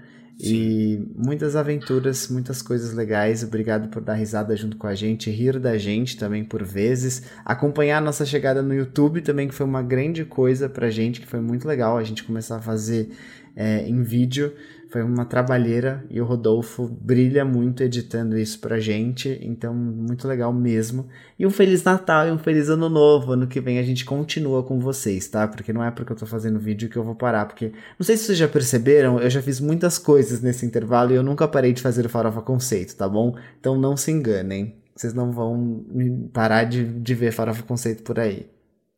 [0.43, 3.43] E muitas aventuras, muitas coisas legais.
[3.43, 7.23] Obrigado por dar risada junto com a gente, rir da gente também por vezes.
[7.45, 11.27] Acompanhar a nossa chegada no YouTube também, que foi uma grande coisa pra gente, que
[11.27, 13.09] foi muito legal a gente começar a fazer
[13.55, 14.53] é, em vídeo.
[14.91, 20.51] Foi uma trabalheira e o Rodolfo brilha muito editando isso pra gente, então muito legal
[20.51, 21.07] mesmo.
[21.39, 23.31] E um Feliz Natal e um Feliz Ano Novo.
[23.31, 25.47] Ano que vem a gente continua com vocês, tá?
[25.47, 28.17] Porque não é porque eu tô fazendo vídeo que eu vou parar, porque não sei
[28.17, 31.71] se vocês já perceberam, eu já fiz muitas coisas nesse intervalo e eu nunca parei
[31.71, 33.33] de fazer o Farofa Conceito, tá bom?
[33.61, 35.85] Então não se enganem, vocês não vão
[36.33, 38.45] parar de, de ver Farofa Conceito por aí.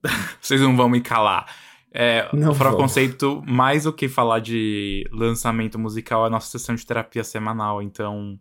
[0.42, 1.46] vocês não vão me calar.
[1.96, 6.74] É, não o conceito, mais do que falar de lançamento musical, é a nossa sessão
[6.74, 7.84] de terapia semanal.
[7.84, 8.40] Então,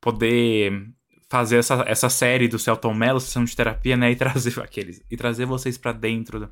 [0.00, 0.88] poder
[1.28, 4.10] fazer essa, essa série do Celton Mello, sessão de terapia, né?
[4.10, 5.04] E trazer aqueles.
[5.10, 6.50] E trazer vocês para dentro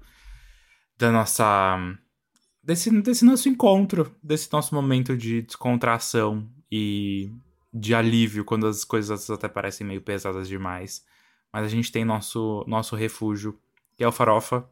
[0.98, 1.78] da nossa.
[2.62, 7.32] Desse, desse nosso encontro, desse nosso momento de descontração e
[7.72, 11.04] de alívio quando as coisas até parecem meio pesadas demais.
[11.52, 13.58] Mas a gente tem nosso, nosso refúgio,
[13.96, 14.68] que é o Farofa,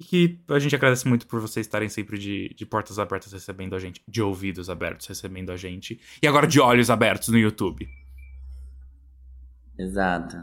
[0.00, 3.74] e que a gente agradece muito por vocês estarem sempre de, de portas abertas recebendo
[3.74, 6.00] a gente, de ouvidos abertos recebendo a gente.
[6.22, 7.88] E agora de olhos abertos no YouTube.
[9.78, 10.36] Exato.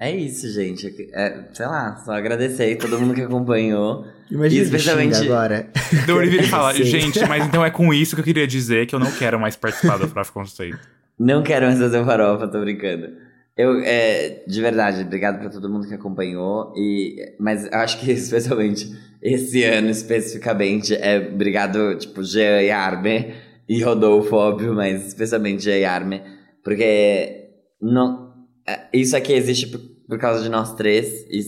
[0.00, 0.86] É isso, gente.
[1.12, 4.06] É, sei lá, só agradecer a todo mundo que acompanhou.
[4.30, 5.68] Imagina especialmente agora.
[6.06, 9.00] Do Oliveira fala, gente, mas então é com isso que eu queria dizer que eu
[9.00, 10.78] não quero mais participar do Farofa Conceito.
[11.18, 13.27] Não quero mais fazer o farofa, tô brincando.
[13.58, 16.72] Eu, é, de verdade, obrigado pra todo mundo que acompanhou.
[16.76, 18.88] E, mas eu acho que especialmente
[19.20, 23.34] esse ano especificamente é obrigado, tipo, Jean e Arme
[23.68, 26.22] e Rodolfo, óbvio, mas especialmente Jean e Arme.
[26.62, 27.48] Porque
[27.82, 28.32] não,
[28.64, 31.42] é, isso aqui existe por, por causa de nós três e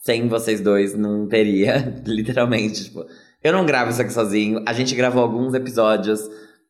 [0.00, 2.84] sem vocês dois não teria, literalmente.
[2.84, 3.06] Tipo,
[3.42, 4.62] eu não gravo isso aqui sozinho.
[4.66, 6.20] A gente gravou alguns episódios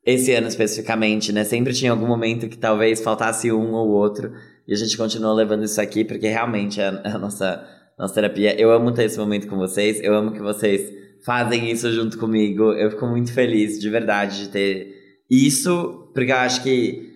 [0.07, 1.43] esse ano especificamente, né?
[1.43, 4.33] Sempre tinha algum momento que talvez faltasse um ou outro.
[4.67, 7.67] E a gente continua levando isso aqui, porque realmente é a nossa,
[7.99, 8.59] nossa terapia.
[8.59, 10.91] Eu amo ter esse momento com vocês, eu amo que vocês
[11.25, 12.73] fazem isso junto comigo.
[12.73, 14.95] Eu fico muito feliz, de verdade, de ter
[15.31, 17.13] isso, porque eu acho que.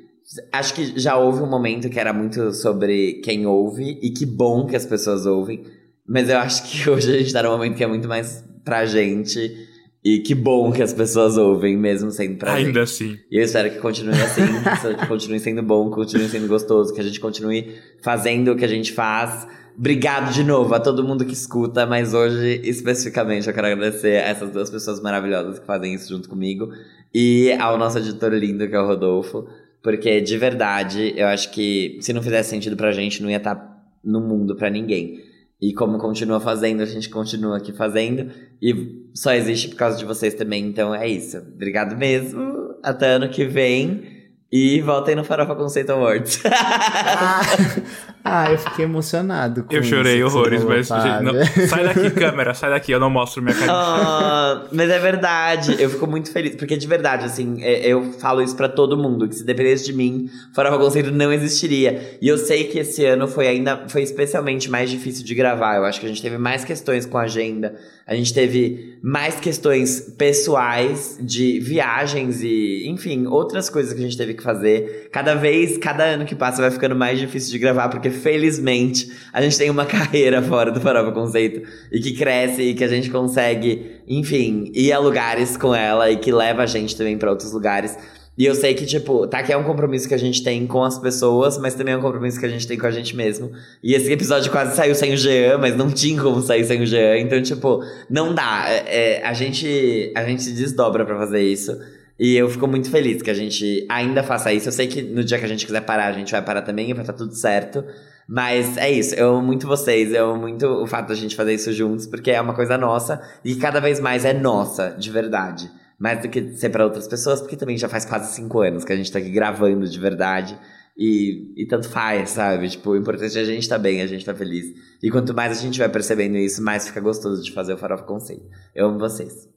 [0.53, 4.66] Acho que já houve um momento que era muito sobre quem ouve, e que bom
[4.66, 5.64] que as pessoas ouvem.
[6.07, 8.84] Mas eu acho que hoje a gente tá num momento que é muito mais pra
[8.84, 9.68] gente.
[10.05, 13.18] E que bom que as pessoas ouvem, mesmo sendo pra Ainda assim.
[13.30, 14.42] E eu espero que continue assim,
[14.96, 18.68] que continue sendo bom, continue sendo gostoso, que a gente continue fazendo o que a
[18.68, 19.46] gente faz.
[19.76, 24.28] Obrigado de novo a todo mundo que escuta, mas hoje, especificamente, eu quero agradecer a
[24.28, 26.70] essas duas pessoas maravilhosas que fazem isso junto comigo.
[27.14, 29.46] E ao nosso editor lindo, que é o Rodolfo.
[29.82, 33.55] Porque, de verdade, eu acho que se não fizesse sentido pra gente, não ia estar
[33.55, 35.28] tá no mundo pra ninguém.
[35.61, 38.31] E como continua fazendo, a gente continua aqui fazendo.
[38.63, 40.65] E só existe por causa de vocês também.
[40.65, 41.39] Então é isso.
[41.39, 42.77] Obrigado mesmo.
[42.83, 44.19] Até ano que vem.
[44.51, 46.41] E voltem no Farofa Conceito Awards.
[46.47, 47.41] ah,
[48.25, 51.33] ah, eu fiquei emocionado com Eu chorei isso horrores, mas não,
[51.69, 53.73] sai daqui, câmera, sai daqui, eu não mostro minha cara.
[53.73, 58.43] Ah, mas é verdade, eu fico muito feliz, porque de verdade, assim, é, eu falo
[58.43, 62.19] isso para todo mundo, que se dependesse de mim, Farofa Conceito não existiria.
[62.21, 65.85] E eu sei que esse ano foi ainda, foi especialmente mais difícil de gravar, eu
[65.85, 70.01] acho que a gente teve mais questões com a agenda, a gente teve mais questões
[70.19, 75.09] pessoais de viagens e, enfim, outras coisas que a gente teve que fazer.
[75.12, 79.41] Cada vez, cada ano que passa vai ficando mais difícil de gravar, porque felizmente a
[79.41, 83.11] gente tem uma carreira fora do Farofa Conceito e que cresce e que a gente
[83.11, 87.53] consegue, enfim, ir a lugares com ela e que leva a gente também para outros
[87.53, 87.97] lugares.
[88.39, 90.85] E eu sei que, tipo, tá que é um compromisso que a gente tem com
[90.85, 93.51] as pessoas, mas também é um compromisso que a gente tem com a gente mesmo.
[93.83, 96.87] E esse episódio quase saiu sem o Jean, mas não tinha como sair sem o
[96.87, 97.19] Jean.
[97.19, 98.66] Então, tipo, não dá.
[98.69, 101.77] É, é, a, gente, a gente se desdobra para fazer isso.
[102.19, 104.69] E eu fico muito feliz que a gente ainda faça isso.
[104.69, 106.91] Eu sei que no dia que a gente quiser parar, a gente vai parar também
[106.91, 107.85] e vai estar tá tudo certo.
[108.29, 111.55] Mas é isso, eu amo muito vocês, eu amo muito o fato da gente fazer
[111.55, 115.71] isso juntos, porque é uma coisa nossa e cada vez mais é nossa, de verdade
[115.99, 118.93] mais do que ser para outras pessoas, porque também já faz quase cinco anos que
[118.93, 120.57] a gente tá aqui gravando de verdade.
[120.97, 122.69] E, e tanto faz, sabe?
[122.69, 124.66] Tipo, o importante é a gente tá bem, a gente tá feliz.
[125.01, 128.03] E quanto mais a gente vai percebendo isso, mais fica gostoso de fazer o Farofa
[128.03, 128.47] Conceito.
[128.75, 129.49] Eu amo vocês.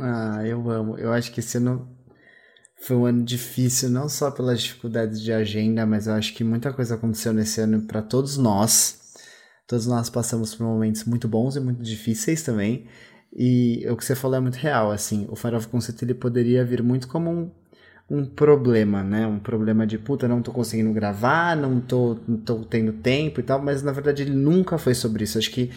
[0.00, 0.98] Ah, eu amo.
[0.98, 1.88] Eu acho que esse ano
[2.76, 6.72] foi um ano difícil, não só pelas dificuldades de agenda, mas eu acho que muita
[6.72, 9.00] coisa aconteceu nesse ano para todos nós.
[9.66, 12.86] Todos nós passamos por momentos muito bons e muito difíceis também.
[13.36, 16.82] E o que você falou é muito real, assim, o Final Conceito ele poderia vir
[16.82, 17.50] muito como um,
[18.08, 19.26] um problema, né?
[19.26, 23.42] Um problema de puta, não tô conseguindo gravar, não tô, não tô tendo tempo e
[23.42, 25.38] tal, mas na verdade ele nunca foi sobre isso.
[25.38, 25.70] Acho que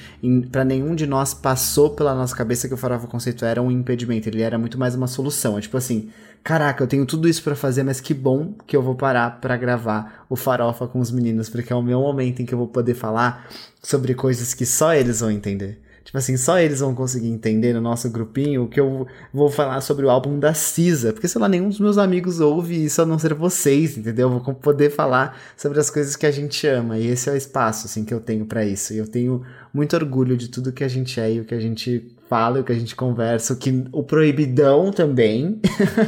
[0.51, 4.27] para nenhum de nós passou pela nossa cabeça que o farofa conceito era um impedimento,
[4.27, 5.57] ele era muito mais uma solução.
[5.57, 6.09] É tipo assim,
[6.43, 9.55] caraca, eu tenho tudo isso para fazer, mas que bom que eu vou parar para
[9.55, 12.67] gravar o farofa com os meninos, porque é o meu momento em que eu vou
[12.67, 13.47] poder falar
[13.81, 15.86] sobre coisas que só eles vão entender.
[16.07, 19.81] Tipo assim, só eles vão conseguir entender no nosso grupinho o que eu vou falar
[19.81, 21.11] sobre o álbum da Cisa.
[21.11, 24.31] Porque, sei lá, nenhum dos meus amigos ouve isso a não ser vocês, entendeu?
[24.31, 26.97] Eu vou poder falar sobre as coisas que a gente ama.
[26.97, 28.93] E esse é o espaço, assim, que eu tenho para isso.
[28.93, 29.43] E eu tenho
[29.73, 32.63] muito orgulho de tudo que a gente é e o que a gente fala, o
[32.63, 35.59] que a gente conversa, o que o proibidão também.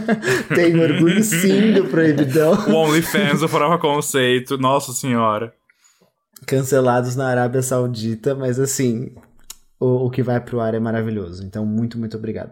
[0.55, 2.53] tenho orgulho sim do proibidão.
[2.53, 5.53] O OnlyFans, o Farofa Conceito, nossa senhora.
[6.47, 9.11] Cancelados na Arábia Saudita, mas assim,
[9.79, 11.45] o, o que vai pro ar é maravilhoso.
[11.45, 12.51] Então, muito, muito obrigado.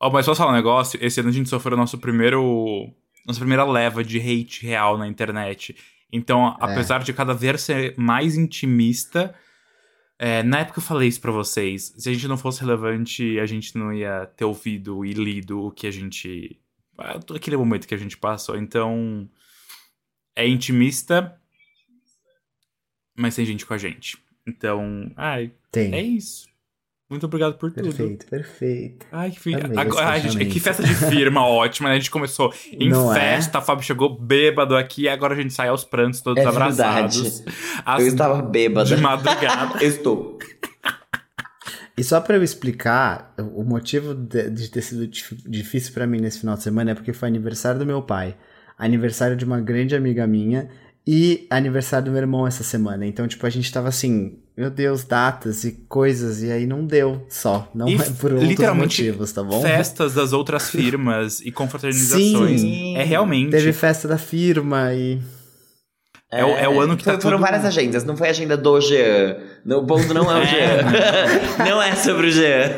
[0.00, 0.98] Ó, oh, mas posso falar um negócio?
[1.02, 2.92] Esse ano a gente sofreu nosso primeiro.
[3.26, 5.74] Nossa primeira leva de hate real na internet.
[6.12, 6.56] Então, é.
[6.60, 9.34] apesar de cada vez ser mais intimista,
[10.18, 11.94] é, na época eu falei isso pra vocês.
[11.96, 15.70] Se a gente não fosse relevante, a gente não ia ter ouvido e lido o
[15.70, 16.60] que a gente.
[17.34, 18.56] aquele momento que a gente passou.
[18.56, 19.28] Então.
[20.36, 21.40] É intimista,
[23.16, 24.18] mas tem gente com a gente.
[24.46, 25.94] Então, ai, Tem.
[25.94, 26.46] é isso.
[27.08, 27.84] Muito obrigado por tudo.
[27.84, 29.06] Perfeito, perfeito.
[29.12, 29.54] Ai, que, fi...
[29.54, 31.96] Agora, ai, gente, que festa de firma ótima, né?
[31.96, 33.20] A gente começou em Não é?
[33.20, 33.60] festa, é?
[33.60, 37.44] a Fábio chegou bêbado aqui, e agora a gente sai aos prantos, todos é abraçados.
[37.84, 38.00] As...
[38.00, 38.88] Eu estava bêbado.
[38.88, 39.82] De madrugada.
[39.84, 40.38] eu estou.
[41.96, 46.40] E só para eu explicar, o motivo de, de ter sido difícil para mim nesse
[46.40, 48.34] final de semana é porque foi aniversário do meu pai,
[48.76, 50.68] aniversário de uma grande amiga minha,
[51.06, 53.06] e aniversário do meu irmão essa semana.
[53.06, 57.26] Então, tipo, a gente tava assim, meu Deus, datas e coisas, e aí não deu
[57.28, 57.70] só.
[57.74, 59.60] Não e é por outros motivos, tá bom?
[59.60, 62.60] Festas das outras firmas e confraternizações.
[62.60, 63.50] Sim, é realmente.
[63.50, 65.20] Teve festa da firma e.
[66.32, 67.46] É, é, o, é o ano que tá Foram tudo...
[67.46, 69.36] várias agendas, não foi a agenda do Jean.
[69.66, 70.46] O ponto não é o é.
[70.46, 71.58] Jean.
[71.68, 72.72] não é sobre o Jean.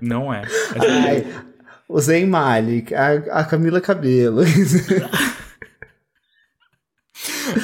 [0.00, 0.42] Não é.
[0.76, 1.26] Ai,
[1.88, 4.42] o Zen Malik, a, a Camila Cabelo.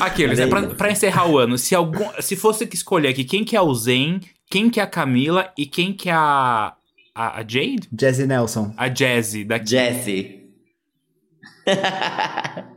[0.00, 0.46] Aqueles, né?
[0.46, 3.60] Pra, pra, encerrar o ano, se, algum, se fosse que escolher aqui quem que é
[3.60, 4.20] o Zen,
[4.50, 6.74] quem que é a Camila e quem que é a.
[7.14, 7.88] A, a Jade?
[7.92, 8.74] Jazzy Nelson.
[8.76, 9.66] A Jazzy daqui.
[9.66, 10.40] Jazzy.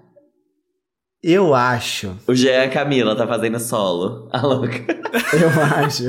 [1.21, 2.15] Eu acho.
[2.27, 4.29] O Jean é a Camila tá fazendo solo.
[4.31, 4.77] A louca.
[5.33, 5.49] Eu
[5.83, 6.03] acho.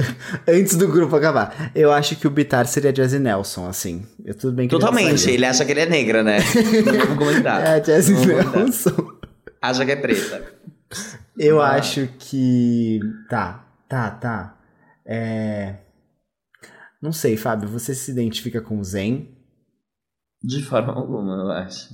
[0.46, 1.72] Antes do grupo acabar.
[1.74, 4.07] Eu acho que o Bitar seria Jazzy Nelson, assim.
[4.24, 5.24] Eu, tudo bem que Totalmente.
[5.24, 6.38] Ele, ele acha que ele é negra, né?
[6.84, 7.66] Não vamos comentar.
[7.66, 8.94] É, Jazzy Nelson.
[9.61, 10.53] Acha que é preta.
[11.36, 11.72] Eu ah.
[11.72, 13.01] acho que.
[13.28, 14.59] Tá, tá, tá.
[15.07, 15.76] É.
[17.01, 19.36] Não sei, Fábio, você se identifica com o Zen?
[20.43, 21.89] De forma alguma, eu acho.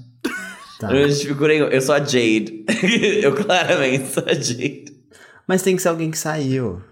[0.78, 0.88] Tá.
[0.88, 1.66] Eu me identifico nenhum.
[1.66, 2.64] Eu sou a Jade.
[3.22, 4.94] eu claramente sou a Jade.
[5.46, 6.82] Mas tem que ser alguém que saiu.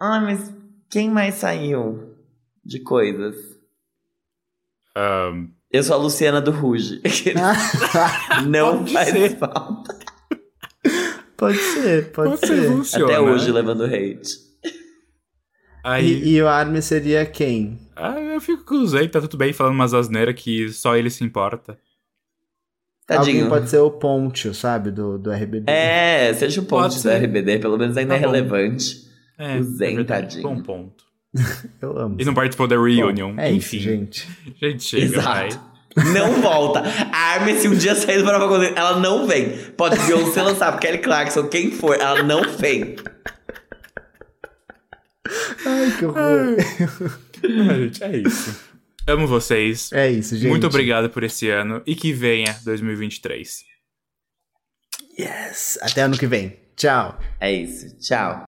[0.00, 0.52] Ah, mas
[0.90, 2.14] quem mais saiu
[2.64, 3.36] de coisas?
[4.96, 5.52] Um...
[5.70, 7.02] Eu sou a Luciana do Ruge.
[8.48, 9.98] Não faz falta.
[11.38, 12.68] Pode ser, pode, pode ser.
[12.68, 14.48] Funciona, Até hoje levando hate.
[15.84, 16.04] Aí...
[16.04, 17.78] E, e, o Armin seria quem?
[17.94, 21.08] Ah, eu fico com o Zay, tá tudo bem falando umas asneiras que só ele
[21.08, 21.78] se importa.
[23.06, 23.44] Tadinho.
[23.44, 24.90] Alguém pode ser o Pontio, sabe?
[24.90, 25.70] Do, do RBD.
[25.70, 28.32] É, seja o Pontio do RBD, pelo menos ainda tá é bom.
[28.32, 29.08] relevante.
[29.38, 30.42] É, o Zen, é tadinho.
[30.42, 31.04] Bom ponto.
[31.80, 32.16] eu amo.
[32.18, 33.36] E não participou da reunion.
[33.36, 33.76] Bom, é Enfim.
[33.76, 34.28] isso, gente.
[34.60, 35.24] Gente, chega, Exato.
[35.24, 35.48] vai.
[35.96, 36.82] Não volta.
[37.12, 39.56] A Armin, se um dia sair do Prova ela não vem.
[39.76, 42.96] Pode Beyoncé lançar, Kelly Clarkson, quem for, ela não vem.
[45.66, 46.56] Ai, que horror.
[47.42, 48.68] Ai, gente, é isso.
[49.06, 49.90] Amo vocês.
[49.92, 50.50] É isso, gente.
[50.50, 53.64] Muito obrigado por esse ano e que venha 2023.
[55.18, 55.78] Yes.
[55.82, 56.58] Até ano que vem.
[56.76, 57.18] Tchau.
[57.40, 57.98] É isso.
[57.98, 58.46] Tchau.